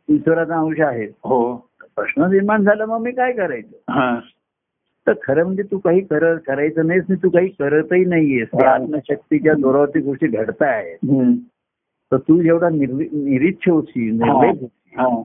ईश्वराचा 0.09 0.55
अंश 0.55 0.79
आहे. 0.79 1.03
हो. 1.03 1.69
प्रश्न 1.95 2.23
निर्माण 2.23 2.63
झाला 2.63 2.85
मग 2.85 3.01
मी 3.01 3.11
काय 3.11 3.31
करायचं? 3.31 4.19
तर 5.09 5.13
खरं 5.27 5.43
म्हणजे 5.43 5.63
तू 5.63 5.77
काही 5.77 6.01
कर 6.01 6.35
करायचं 6.35 6.87
नाहीस 6.87 7.03
आणि 7.09 7.23
तू 7.23 7.29
काही 7.29 7.47
करतही 7.47 8.05
नाहीयेस 8.05 8.47
आत्मशक्तीच्या 8.63 9.53
जोरावरती 9.53 9.99
गोष्टी 9.99 10.27
घडतायत 10.27 10.97
हं. 11.03 11.35
तर 12.11 12.17
तू 12.17 12.41
जेवढा 12.41 12.69
निरीच्छ 12.69 13.69
होशील 13.69 14.13
निर्वेद 14.13 14.49
होशील 14.49 14.99
हा. 14.99 15.21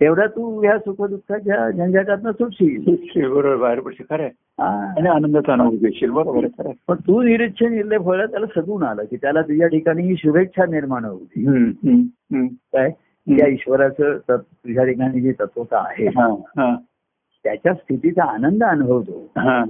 तेवढा 0.00 0.26
तू 0.26 0.60
ह्या 0.60 0.78
सुखदुःखाच्या 0.78 1.70
झंझाटातनं 1.70 2.32
सुटशील 2.32 2.80
सुटशी, 2.80 3.22
बरोबर 3.22 3.56
बाहेर 3.56 3.80
पडशी 3.80 4.02
खरं. 4.02 4.24
हा. 4.24 4.94
आणि 4.98 5.08
आनंदाचा 5.08 5.52
अनुभव 5.52 5.70
घेशील 5.70 6.10
बरोबर 6.10 6.46
खरं. 6.46 6.70
पण 6.88 6.94
तू 6.94 7.22
निरीच्छ 7.22 7.62
निर्लेप 7.62 8.00
व्हायला 8.00 8.26
त्याला 8.26 8.46
सगून 8.46 8.82
आलं 8.82 9.04
की 9.04 9.16
त्याला 9.16 9.42
तुझ्या 9.42 9.66
ठिकाणी 9.66 10.02
ही 10.02 10.16
शुभेच्छा 10.16 10.66
निर्माण 10.66 11.04
होती. 11.04 11.44
काय 12.48 12.90
त्या 13.26 13.48
ईश्वराचं 13.48 14.18
तुझ्या 14.30 14.84
ठिकाणी 14.84 15.20
जी 15.20 15.32
तत्वता 15.32 15.78
आहे 15.78 16.08
त्याच्या 17.44 17.74
स्थितीचा 17.74 18.24
आनंद 18.24 18.64
अनुभवतो. 18.64 19.30
हा. 19.36 19.64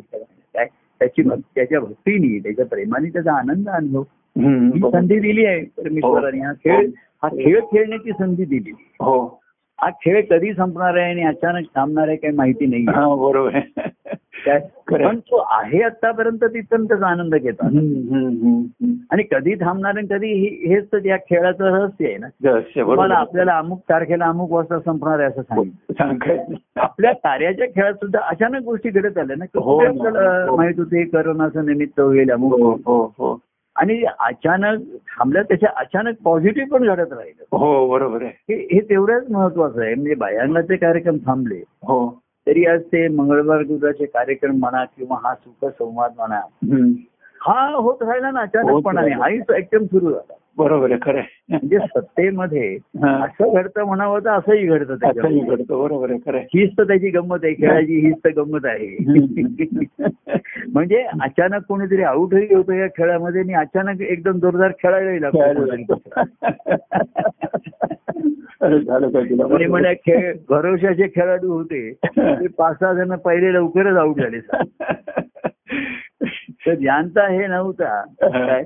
त्याची 0.98 1.22
त्याच्या 1.54 1.80
भक्तीने 1.80 2.38
त्याच्या 2.38 2.66
प्रेमाने 2.66 3.08
त्याचा 3.08 3.32
आनंद 3.32 3.68
अनुभव. 3.68 4.02
हं, 4.38 4.70
ही. 4.70 4.80
संधी 4.80 5.20
दिली 5.20 5.44
आहे 5.44 5.60
परमेश्वराने. 5.60 6.40
हा. 6.40 6.52
खेळ 6.52 6.90
हा 7.22 7.28
खेळ 7.28 7.60
खेळण्याची 7.60 8.10
संधी 8.10 8.44
दिली. 8.44 8.70
हो. 9.00 9.40
हा 9.80 9.90
खेळ 9.90 10.24
कधी 10.30 10.54
संपणार 10.54 10.96
आहे 10.96 11.10
आणि 11.10 11.22
अचानक 11.22 11.66
थांबणार 11.74 12.08
आहे 12.08 12.16
काही 12.16 12.34
माहिती 12.34 12.66
नाही 12.66 12.82
हा 12.82 13.14
बरोबर. 13.16 13.58
पण 14.46 15.18
तो 15.18 15.36
आहे 15.50 15.82
आतापर्यंत 15.82 16.44
तिथून 16.44 16.84
त्याचा 16.84 17.06
आनंद 17.06 17.34
घेतात 17.34 17.66
हं, 17.66 17.78
हं, 17.78 18.26
हं, 18.26 18.62
हं. 18.82 18.92
आणि 19.10 19.22
कधी 19.22 19.54
थांबणार 19.54 19.96
आणि 19.96 20.06
कधी 20.10 20.32
हे- 20.32 20.72
हेच 20.72 20.86
तर 20.92 21.04
या 21.04 21.16
खेळाचं 21.16 21.64
रहस्य 21.64 22.06
आहे 22.06 22.16
ना 22.16 22.28
तुम्हाला 22.76 23.14
आहे. 23.14 23.20
आपल्याला 23.20 23.58
अमुक 23.58 23.78
तारखेला 23.78 24.24
अमुक 24.24 24.52
वाजता 24.52 24.78
संपणार 24.78 25.18
आहे 25.18 25.28
असं 25.28 25.42
सांगितलं 25.42 25.92
सांगायचं. 25.92 26.54
आपल्या 26.76 27.12
कार्याच्या 27.12 27.66
खेळात 27.66 27.94
सुद्धा 27.94 28.20
अचानक 28.20 28.62
गोष्टी 28.62 28.90
घडत 28.90 29.18
आल्या 29.18 29.36
ना 29.36 29.44
हो. 29.54 29.78
आपल्याला 29.78 30.44
हो. 30.48 30.56
माहीत 30.56 30.74
होते 30.78 31.04
करोनाचं 31.04 31.66
निमित्त 31.66 32.00
होईल 32.00 32.30
अमुक 32.30 32.60
हो. 32.60 32.72
हो 32.86 33.04
हो 33.18 33.38
आणि 33.76 34.02
अचानक 34.20 34.80
थांबल्या 35.08 35.42
त्याच्या 35.42 35.68
अचानक 35.76 36.14
पॉझिटिव्ह 36.24 36.68
पण 36.68 36.86
घडत 36.86 37.12
राहिलं 37.12 37.56
हो 37.56 37.88
बरोबर 37.88 38.22
आहे 38.22 38.32
हे 38.48 38.54
हे 38.74 38.80
तेवढंच 38.80 39.30
महत्वाचं 39.30 39.82
आहे 39.82 39.94
म्हणजे 39.94 40.14
बायांगाचे 40.14 40.76
कार्यक्रम 40.76 41.16
थांबले 41.16 41.62
हो 41.82 42.19
तरी 42.46 42.64
आज 42.66 42.80
ते 42.82 43.08
मंगळवार 43.08 43.62
गुरुवारचे 43.62 44.06
कार्यक्रम 44.06 44.56
म्हणा 44.56 44.84
किंवा 44.84 45.16
हा 45.24 45.34
सुख 45.34 45.68
संवाद 45.68 46.12
म्हणा 46.16 46.36
हं. 46.36 46.90
होत 47.74 48.02
राहिला 48.02 48.30
ना 48.30 48.40
अचानकपणाने. 48.40 49.10
हाही 49.12 49.38
एकदम 49.56 49.84
सुरू 49.84 50.10
झाला 50.10 50.32
बरोबर 50.58 50.90
आहे 50.90 50.98
खरं 51.02 51.18
आहे. 51.18 51.26
म्हणजे 51.50 51.78
सत्तेमध्ये. 51.78 52.76
असं 53.04 53.54
घडतं 53.54 53.84
म्हणावं 53.84 54.18
तर 54.18 54.30
असंही 54.30 54.66
घडतं 54.66 54.94
असंही 54.94 54.98
त्याच्यामध्ये 55.00 55.56
घडतं 55.56 55.82
बरोबर 55.82 56.10
आहे 56.10 56.18
खरं. 56.26 56.38
हीच 56.38 56.70
तर 56.78 56.84
त्याची 56.84 57.10
गंमत 57.10 57.38
आहे 57.44 57.54
खेळाची 57.54 58.06
हीच 58.06 58.16
तर 58.24 58.30
गंमत 58.36 58.64
आहे. 58.64 58.96
म्हणजे 60.72 61.06
अचानक 61.22 61.62
कोणीतरी 61.68 62.02
आउटही 62.02 62.54
होतो 62.54 62.72
या 62.72 62.86
खेळामध्ये 62.86 63.40
आणि 63.40 63.54
अचानक 63.54 64.00
एकदम 64.00 64.38
जोरदार 64.38 64.72
खेळायलाही 64.82 65.20
खेळायला 65.20 65.66
लागतो. 65.66 65.94
अरे 68.60 68.80
झालं 68.80 69.08
काय 69.08 69.24
तुला? 69.24 69.46
म्हणे 69.46 69.66
म्हणे 69.66 69.94
खेळ 69.94 70.34
भरोशाचे 70.48 71.06
खेळाडू 71.06 71.52
होते 71.52 71.92
ते 71.92 72.46
पाच 72.46 72.76
सहा 72.80 72.92
जण 72.92 73.16
पहिले 73.16 73.54
लवकरच 73.54 73.96
आउट 73.96 74.16
झाले 74.16 74.38
तर 76.66 76.74
ज्यांचा 76.74 77.28
हे 77.28 77.46
नव्हता 77.46 78.04
काय? 78.22 78.64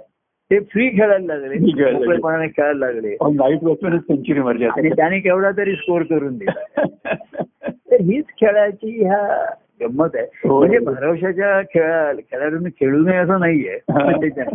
ते 0.50 0.59
फ्री 0.61 0.88
खेळायला 0.88 1.35
लागले. 1.37 1.59
मोकळेपणाने 1.92 2.46
खेळायला 2.48 2.87
लागले 2.87 3.98
सेंचुरी 3.98 4.40
मारली 4.40 4.64
आणि. 4.64 4.88
त्याने 4.90 5.18
केवढा 5.18 5.50
तरी 5.50 5.74
स्कोर 5.74 6.02
करून 6.02 6.37
दिला 6.38 6.85
तर 7.90 8.00
हीच 8.00 8.24
खेळाची 8.40 9.04
ह्या 9.04 9.44
गंमत 9.80 10.09
आहे 10.14 10.48
हो. 10.48 10.59
म्हणजे 10.59 10.78
भरवशाच्या 10.78 11.61
खेळा 11.62 12.12
खेळाडूंनी 12.12 12.70
खेळू 12.70 13.02
नये 13.04 13.16
असं 13.16 13.40
नाहीये 13.40 13.78
हा. 13.90 14.11
त्याच्या- 14.11 14.46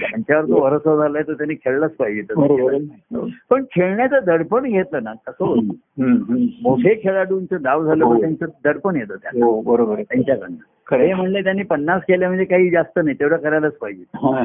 त्यांच्यावर 0.00 0.44
तो 0.44 0.60
भरोसा 0.60 0.96
झालाय 0.96 1.22
तर 1.22 1.32
त्यांनी 1.32 1.54
खेळलाच 1.54 1.90
पाहिजे. 1.90 2.20
आहे. 2.20 3.28
पण 3.50 3.64
खेळण्याचं 3.64 4.18
दडपण 4.26 4.62
घेतलं 4.62 5.02
ना 5.04 5.12
कसं 5.26 5.44
होतं 5.44 6.04
हं, 6.04 6.14
हं. 6.28 6.46
मोठे 6.62 6.94
खेळाडूंचं 6.94 7.62
डाव 7.62 7.84
झालं 7.84 8.04
हो. 8.04 8.14
तर 8.14 8.20
त्यांचं 8.20 8.46
दडपण 8.64 8.96
येतं 8.96 9.16
त्यांना 9.16 9.46
हो 9.46 9.60
बरोबर 9.60 10.02
त्यांच्याकडनं 10.02 10.56
खरं 10.86 11.04
हे 11.04 11.14
म्हणले 11.14 11.42
त्यांनी 11.42 11.62
पन्नास 11.62 12.02
केले 12.08 12.26
म्हणजे 12.26 12.44
काही 12.44 12.70
जास्त 12.70 12.98
नाही 13.04 13.16
तेवढं 13.20 13.36
करायलाच 13.36 13.72
पाहिजे 13.72 14.04
हा. 14.14 14.44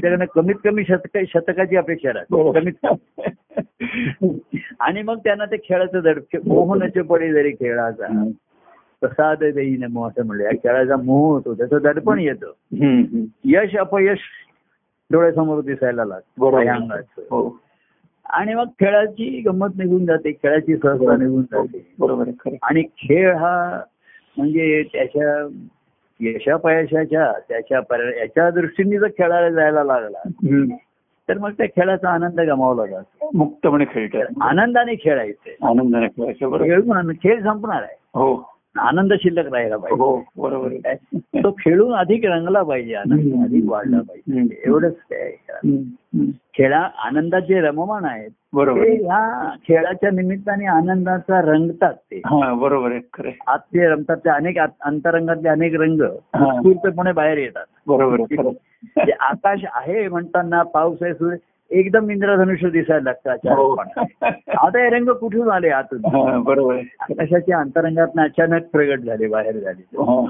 त्यांच्याकडनं 0.00 0.42
कमीत 0.42 0.54
कमी 0.64 0.84
शतक 0.84 1.18
शतकाची 1.28 1.76
अपेक्षा 1.76 2.12
राहते. 2.12 2.36
बरोबर. 2.36 2.60
कमीत 2.60 2.72
कमी. 2.84 4.58
आणि 4.80 5.02
मग 5.02 5.18
त्यांना 5.18 5.44
ते 5.44 5.56
खेळाचं 5.56 6.00
दड 6.04 6.18
मोहनाचे 6.46 7.02
पडे 7.02 7.32
जरी 7.32 7.52
खेळाचा 7.52 8.06
हं, 8.06 8.30
प्रसाद 9.00 9.38
देई 9.38 9.76
नमो 9.76 10.08
असं 10.08 10.26
म्हणलं. 10.26 10.44
या 10.44 10.50
खेळाचा 10.50 10.96
मोह 10.96 11.34
होतो 11.34 11.54
त्याचं 11.54 11.78
दडपण 11.82 12.18
येतं. 12.18 12.46
हं, 12.46 13.00
हं. 13.00 13.24
यश 13.44 13.76
अपयश 13.76 14.18
डोळ्यासमोर 15.10 15.60
दिसायला 15.62 16.04
लागतं. 16.04 17.00
हो. 17.18 17.60
आणि 18.30 18.54
मग 18.54 18.66
खेळाची 18.66 19.40
गंमत 19.40 19.68
निघून 19.78 20.06
जाते 20.06 20.32
खेळाची 20.32 20.76
सहजता 20.76 21.16
निघून 21.16 21.42
जाते. 21.42 21.94
बरोबर 21.98 22.28
आणि 22.62 22.82
खेळ 22.82 23.34
हा 23.34 23.80
म्हणजे 24.36 24.82
त्याच्या 24.92 25.48
यशापयशाच्या 26.20 27.32
त्याच्या 27.48 27.80
याच्या 28.20 28.50
दृष्टीने 28.50 28.98
जर 28.98 29.06
खेळायला 29.06 29.50
जायला 29.50 29.84
लागला. 29.84 30.18
तर 31.28 31.38
मग 31.38 31.50
त्या 31.50 31.66
खेळाचा 31.66 32.10
आनंद 32.10 32.40
गमावला 32.40 32.86
जातो. 32.86 33.30
मुक्तपणे 33.34 33.84
खेळतात 33.84 34.26
आनंदाने 34.40 34.94
खेळायचे. 34.94 35.56
आनंदाने 35.62 36.06
खेळायचं 36.08 37.10
खेळ 37.12 37.42
संपणार 37.42 37.82
आहे. 37.82 37.96
हो. 38.14 38.53
आनंद 38.76 39.12
शिल्लक 39.22 39.52
राहिला 39.52 39.76
पाहिजे 39.76 40.02
हो 40.02 40.22
बरोबर? 40.38 40.94
तो 41.42 41.50
खेळून 41.50 41.94
अधिक 41.94 42.24
रंगला 42.24 42.62
पाहिजे 42.62 42.94
आनंद. 42.94 43.42
अधिक 43.44 43.68
वाढला 43.70 44.00
पाहिजे. 44.00 44.56
एवढंच 44.66 44.94
काय. 45.12 45.30
खेळा 46.54 46.78
आनंदात 47.04 47.42
जे 47.42 47.60
रममाण 47.60 48.04
आहेत 48.04 48.30
बरोबर. 48.54 48.80
ह्या 48.82 49.54
खेळाच्या 49.68 50.10
निमित्ताने 50.10 50.66
आनंदाचा 50.66 51.40
रंगतात 51.42 51.94
ते 52.10 52.20
हा 52.26 52.52
बरोबर 52.54 52.92
आहे. 52.92 53.32
आत 53.46 53.58
ते 53.58 53.88
रमतात 53.88 54.16
ते 54.16 54.30
अनेक 54.30 54.58
अंतरंगातले 54.58 55.48
अनेक 55.48 55.74
रंग 55.74 56.00
उत्स्फूर्तपणे 56.00 57.12
बाहेर 57.12 57.38
येतात 57.38 57.66
बरोबर 57.86 59.12
आकाश 59.20 59.64
आहे 59.74 60.08
म्हणताना 60.08 60.62
पाऊस 60.62 61.02
आहे 61.02 61.14
सूर्य 61.14 61.36
एकदम 61.74 62.10
इंद्रधनुष्य 62.10 62.68
दिसायला 62.70 63.10
लागतं 63.10 63.54
हो. 63.54 63.74
आता 63.74 64.78
हे 64.78 64.88
रंग 64.90 65.08
कुठून 65.10 65.50
आले 65.50 65.68
आतून 65.68 66.00
बरोबर 66.42 66.74
आहे 66.74 66.82
आकाशाच्या 67.00 67.58
अंतरंगात 67.58 68.18
अचानक 68.18 68.66
प्रगट 68.72 69.00
झाले 69.00 69.26
बाहेर 69.28 69.58
झाले 69.60 69.82
हो. 69.96 70.26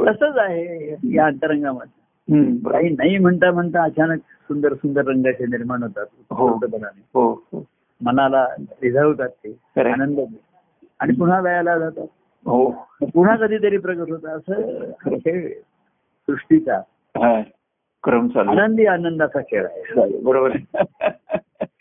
तसंच 0.00 0.38
आहे 0.38 0.94
या 1.14 1.26
अंतरंगामध्ये. 1.26 2.60
काही 2.70 2.88
नाही 2.90 3.18
म्हणता 3.18 3.50
म्हणता 3.52 3.82
अचानक 3.82 4.18
सुंदर 4.48 4.74
सुंदर 4.74 5.04
रंगाचे 5.06 5.46
निर्माण 5.46 5.82
होतात 5.82 6.06
हो. 6.30 6.48
हो 6.48 7.30
हो 7.52 7.64
मनाला 8.00 8.44
रिझवतात 8.82 9.28
ते. 9.28 9.52
आनंद. 9.82 10.20
आणि 11.00 11.14
पुन्हा 11.14 11.40
लयाला 11.40 11.78
जातात 11.78 12.06
हो 12.46 12.68
पुन्हा 13.14 13.36
कधीतरी 13.36 13.78
प्रगट 13.78 14.10
होतं 14.10 14.28
असं 14.28 14.90
हा 15.04 15.16
सृष्टीचा 16.28 16.76
हा 17.14 17.40
क्रम 18.06 18.28
चालू. 18.28 18.50
आनंदी 18.50 18.86
आनंदाचा 18.86 19.40
खेळ 19.40 19.66
आहे. 19.66 20.18
बरोबर 20.18 20.50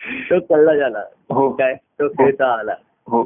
तो 0.10 0.40
कळला 0.40 0.76
ज्याला 0.76 1.00
हो. 1.32 1.50
काय? 1.50 1.74
तो 1.74 2.08
खेळता 2.08 2.60
आला. 2.60 2.74
हो. 3.08 3.24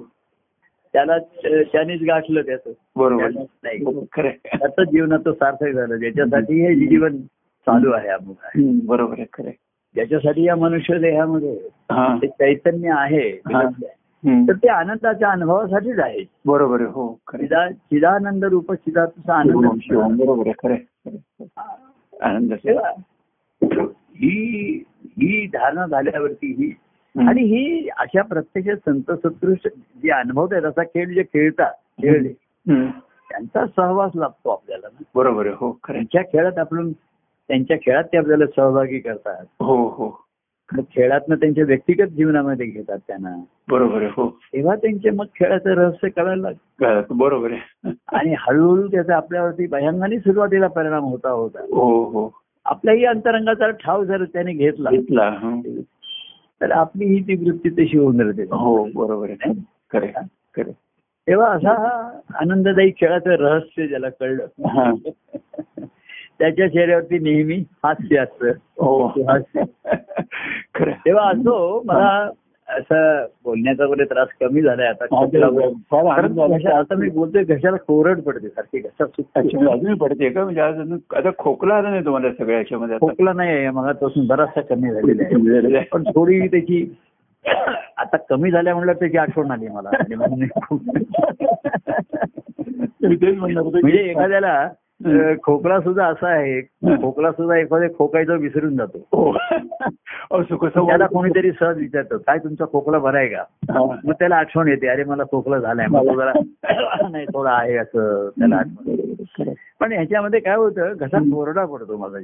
त्याला 0.94 1.18
त्यानेच 1.64 2.02
गाठलं 2.02 2.42
त्याचं. 2.42 2.72
बरोबर. 2.96 3.30
नाही. 3.30 4.06
आहे. 4.18 4.58
त्याचं 4.58 4.84
जीवनाचं 4.84 5.32
सार्थक 5.32 5.68
झालं. 5.68 5.96
ज्याच्यासाठी 5.96 6.68
हे 6.68 6.76
जीवन 6.76 7.18
चालू 7.66 7.92
आहे 7.92 8.10
बरोबर 8.86 9.16
आहे 9.20 9.26
खरं. 9.34 9.50
ज्याच्यासाठी 9.96 10.44
या 10.44 10.56
मनुष्य 10.56 10.98
देहामध्ये 11.00 11.54
हा 11.92 12.18
चैतन्य 12.24 12.90
आहे 12.98 13.30
हा. 13.30 13.70
तर 14.48 14.54
ते 14.54 14.70
आनंदाच्या 14.70 15.30
अनुभवासाठीच 15.30 16.00
आहे. 16.00 16.24
बरोबर 16.46 16.82
आहे 16.82 16.90
हो 16.90 17.20
चिदानंद 17.64 18.46
रूप 18.46 18.74
चिदाचा 18.74 19.34
आनंद 19.34 20.22
बरोबर 20.22 20.48
आहे 20.48 20.54
खरं. 20.64 21.44
आनंद. 22.19 22.53
तेव्हा 22.55 22.91
ही 24.15 24.84
ही 25.17 25.45
धारणा 25.47 25.86
झाल्यावरती 25.88 26.51
ही. 26.53 26.71
आणि 27.15 27.43
ही 27.43 27.88
अशा 27.97 28.21
प्रत्यक्ष 28.21 28.79
संत 28.86 29.12
सत्पुरुष 29.13 29.67
जे 30.03 30.12
अनुभवतात 30.12 30.65
असा 30.65 30.84
खेळ 30.84 31.13
जे 31.13 31.23
खेळतात 31.23 31.73
खेळ 32.01 32.25
हम्म, 32.25 32.89
त्यांचा 33.29 33.65
सहवास 33.67 34.12
लाभतो 34.15 34.49
आपल्याला 34.49 34.88
ना 34.88 35.03
बरोबर 35.15 35.45
आहे 35.45 35.55
हो. 35.60 35.71
त्यांच्या 35.88 36.21
खेळात 36.23 36.58
आपण 36.58 36.91
त्यांच्या 37.49 37.77
खेळात 37.77 38.03
ते 38.03 38.17
आपल्याला 38.17 38.45
सहभागी 38.55 38.99
करतात 38.99 39.45
हो 39.60 39.75
हो 39.89 40.10
मग 40.73 40.84
खेळातनं 40.95 41.36
त्यांच्या 41.36 41.63
व्यक्तिगत 41.63 42.08
जीवनामध्ये 42.08 42.65
घेतात 42.65 42.97
त्यांना. 43.08 43.43
बरोबर 43.69 43.97
आहे 43.97 44.05
हो. 44.05 44.29
तेव्हा 44.29 44.75
त्यांचे 44.75 45.10
मग 45.10 45.25
खेळाचं 45.36 45.69
रहस्य 45.69 46.10
कळायला 46.10 46.49
लागतं. 46.49 47.17
बरोबर 47.17 47.51
आहे. 47.51 47.89
आणि 48.13 48.36
हळूहळू 48.39 48.88
त्याचा 48.88 49.15
आपल्यावरती 49.15 49.67
भयांगाने 49.67 50.19
सुरुवातीला 50.19 50.67
परिणाम 50.67 51.03
होता 51.03 51.29
होता. 51.29 51.62
हो 51.62 52.03
हो. 52.03 52.29
आपल्याही 52.65 53.05
अंतरंगाचा 53.05 53.69
ठाव 53.69 54.03
जर 54.03 54.23
त्याने 54.23 54.53
घेतला 54.53 54.89
घेतला. 54.89 55.38
तर 56.62 56.71
आपली 56.71 57.05
ही 57.05 57.23
ती 57.23 57.49
वृत्ती 57.49 57.69
तशी 57.69 57.97
होऊन 57.97 58.21
राहते. 58.21 58.43
हो 58.43 58.84
बरोबर 58.84 59.29
आहे. 59.29 59.53
खरं. 59.93 60.71
तेव्हा 61.27 61.49
असा 61.51 61.69
हा 61.69 62.19
आनंददायी 62.36 62.91
खेळाचं 62.91 63.29
रहस्य 63.29 63.88
ज्याला 63.88 64.10
कळलं. 64.10 64.45
त्याच्या 66.39 66.67
चेहऱ्यावरती 66.67 67.19
नेहमी 67.19 67.63
हास्य 67.84 68.17
असतं. 68.17 68.47
हो. 68.78 69.08
तेव्हा 71.06 71.30
असो 71.30 71.84
मला 71.86 72.30
असं 72.67 73.25
बोलण्याचा 73.43 73.86
वगैरे 73.86 74.06
त्रास 74.06 74.28
कमी 74.41 74.62
झालाय 74.62 74.88
आता. 74.88 75.06
घशा- 76.58 76.73
आता 76.73 76.95
मी 76.95 77.10
बोलतोय 77.10 77.43
घशाला 77.43 77.78
कोरड 77.78 78.19
पडते 78.21 78.47
सारखी 78.47 78.82
सुटते? 78.82 79.39
अजूनही 79.71 79.93
पडते 79.93 80.30
का? 80.30 80.43
म्हणजे 80.43 80.62
अजून- 80.62 81.15
आता 81.15 81.30
खोकला 81.38 81.75
आला 81.75 81.89
नाही 81.89 82.06
तुम्हाला 82.06 82.32
सगळ्या 82.32 82.58
याच्यामध्ये? 82.58 82.97
खोकला 82.97 83.34
नाही 83.34 83.49
आहे 83.49 83.69
मगापासून 83.69 84.28
बराचसा 84.28 84.62
कमी 84.62 84.91
झालेला 84.93 85.23
आहे. 85.23 85.86
पण 85.91 86.04
थोडी 86.04 86.47
त्याची 86.47 86.95
आता 87.97 88.17
कमी 88.30 88.52
झाल्या 88.52 88.75
म्हणलं 88.75 88.93
त्याची 88.93 89.17
आठवण 89.17 89.52
आली 89.52 89.67
मला. 89.67 89.89
म्हणजे 93.02 94.10
एखाद्याला 94.10 94.69
खोकला 95.44 95.80
सुद्धा 95.80 96.06
असा 96.06 96.28
आहे. 96.28 96.62
खोकला 97.02 97.32
सुद्धा 97.32 97.56
एखाद्या 97.58 97.90
खोकायचं 97.98 98.38
विसरून 98.38 98.78
जातो. 98.78 98.98
हो. 98.98 99.34
त्याला 100.88 101.06
कोणीतरी 101.08 101.52
सहज 101.52 101.78
विचारतं 101.78 102.18
काय 102.18 102.38
तुमचा 102.38 102.66
खोकला 102.66 103.00
बरा 103.00 103.18
आहे 103.18 103.28
का. 103.28 103.44
मग 104.06 104.14
त्याला 104.14 104.36
आठवण 104.36 104.68
येते 104.68 104.88
अरे 104.88 105.04
मला 105.04 105.24
खोकला 105.24 105.60
झालाय. 105.60 105.86
तो 105.86 106.16
जरा 106.22 106.32
नाही 107.12 107.26
थोडा 107.26 107.52
आहे 107.52 107.78
असं. 107.78 108.30
त्याला 108.40 108.56
आठवण. 108.56 108.96
पण 109.80 109.92
ह्याच्यामध्ये 109.92 110.40
काय 110.40 110.56
होतं 110.56 110.94
घसा 111.00 111.18
कोरडा 111.18 111.66
पडतो 111.66 111.98
माझा. 111.98 112.18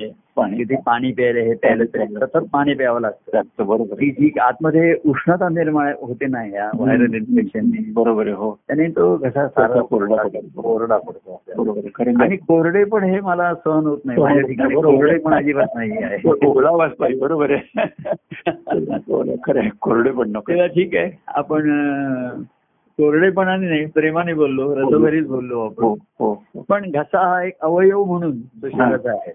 म्हणजे 0.00 0.20
पाणी 0.36 0.74
पाणी 0.86 1.12
प्यायला 1.12 1.40
हे 1.40 1.54
प्यायला 1.54 1.84
ते 1.84 2.06
सतत 2.06 2.36
पाणी 2.52 2.74
प्यावं 2.74 3.00
लागतं. 3.00 3.40
बरोबर. 3.58 3.94
ती. 3.94 4.10
जी 4.10 4.38
आतमध्ये 4.40 4.96
उष्णता 5.04 5.48
निर्माण 5.48 5.92
होते 6.00 6.26
ना 6.26 6.44
या 6.44 6.70
व्हायरल 6.74 7.14
इन्फेक्शनने 7.14 7.92
बरोबर 7.92 8.28
हो. 8.28 8.58
त्याने 8.66 8.88
तो 8.88 9.16
घसा 9.16 9.48
सारा 9.48 9.80
कोरडा 9.80 10.22
पडतो. 10.22 10.60
कोरडा 10.62 10.96
पडतो. 10.96 11.42
बरोबर 11.58 12.22
आणि 12.22 12.36
कोरडे 12.36 12.84
पण 12.84 13.04
हे 13.04 13.20
मला 13.20 13.54
सहन 13.54 13.86
होत 13.86 13.98
नाही. 14.04 14.20
माझ्या 14.20 14.42
ठिकाणी 14.42 14.74
कोरडे 14.74 15.18
पण 15.18 15.34
अजिबात 15.34 15.66
नाही 15.74 15.90
आहे. 15.90 16.16
पाहिजे 16.88 17.20
बरोबर 17.20 17.50
आहे. 17.50 17.78
खरं 19.46 19.68
कोरडे 19.80 20.10
पण 20.10 20.30
नको. 20.30 20.66
ठीक 20.66 20.96
आहे. 20.96 21.10
आपण 21.26 21.70
कोरडेपणाने 22.98 23.68
नाही 23.68 23.86
प्रेमाने 23.86 24.34
बोललो 24.34 24.76
रसभरीत 24.76 25.22
बोललो 25.22 25.58
हो 25.58 25.66
आपण. 25.66 25.84
हो 25.84 25.94
हो. 26.20 26.64
पण 26.68 26.90
घसा 26.90 27.28
हा 27.28 27.42
एक 27.42 27.54
अवयव 27.60 28.04
म्हणून 28.04 28.40
तो 28.40 28.66
आहे. 29.08 29.32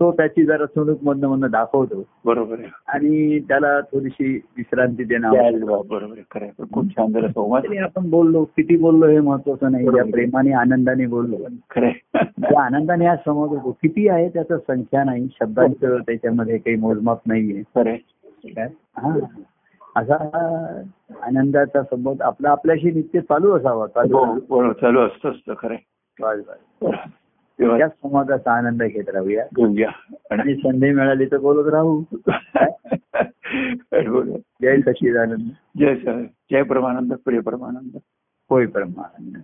तो 0.00 0.12
त्याची 0.12 0.44
जरा 0.44 0.66
चुणूक 0.66 0.98
मधनं 1.02 1.28
मधनं 1.28 1.50
दाखवतो. 1.50 2.04
बरोबर 2.24 2.56
आणि 2.88 3.38
त्याला 3.38 3.80
थोडीशी 3.80 4.40
विश्रांती 4.56 5.04
देणं 5.04 5.32
त्या- 5.32 5.44
आवश्यक 5.44 5.70
आहे. 5.70 5.88
बरोबर 5.88 6.12
आहे 6.12 6.22
खरं 6.34 6.44
आहे. 6.44 6.62
खूप 6.72 6.84
छान 6.84 7.26
संवाद. 7.26 7.62
तरी 7.64 7.76
आपण 7.76 8.10
बोललो 8.10 8.44
किती 8.44 8.76
बोललो 8.76 9.06
हे 9.06 9.20
महत्वाचं 9.20 9.72
नाही. 9.72 9.88
प्रेमाने 10.10 10.52
आनंदाने 10.52 11.06
बोललो. 11.06 11.36
खरं 11.70 11.90
आनंदाने 12.56 13.06
आज 13.06 13.18
समज 13.18 13.48
होतो 13.48 13.76
किती 13.82 14.08
आहे 14.08 14.28
त्याचं 14.28 14.56
संख्या 14.58 15.04
नाही. 15.04 15.28
शब्दांचं 15.40 15.98
त्याच्यामध्ये 15.98 16.58
काही 16.58 16.76
मोजमाप 16.76 17.18
नाहीये. 17.26 17.62
खरं 17.62 18.66
हा. 18.98 19.18
असा 19.96 20.14
आनंदाचा 21.22 21.82
संबंध 21.82 22.22
आपला 22.22 22.50
आपल्याशी 22.50 22.90
नित्य 22.90 23.20
चालू 23.20 23.56
असावा. 23.56 23.86
चालू 23.86 24.16
हो, 24.16 24.24
बरोबर 24.24 24.72
चालू 24.72 25.00
असतं 25.00 25.30
असतं 25.30 25.54
खरं 25.58 25.74
त्या 27.60 27.88
संवादाचा 27.88 28.52
आनंद 28.52 28.82
घेत 28.82 29.08
राहूया. 29.08 29.46
घेऊया. 29.56 29.90
आणि 30.30 30.54
संधी 30.54 30.90
मिळाली 30.90 31.26
तर 31.26 31.38
बोलत 31.38 31.68
राहू. 31.68 32.02
जय 34.62 34.76
सच्चिदानंद 34.76 35.48
जय 35.78 35.96
सर 35.96 36.24
जय 36.52 36.62
परमानंद 36.62 37.12
प्रिय 37.24 37.40
परमानंद. 37.40 37.98
होय 38.50 38.66
परमानंद. 38.66 39.36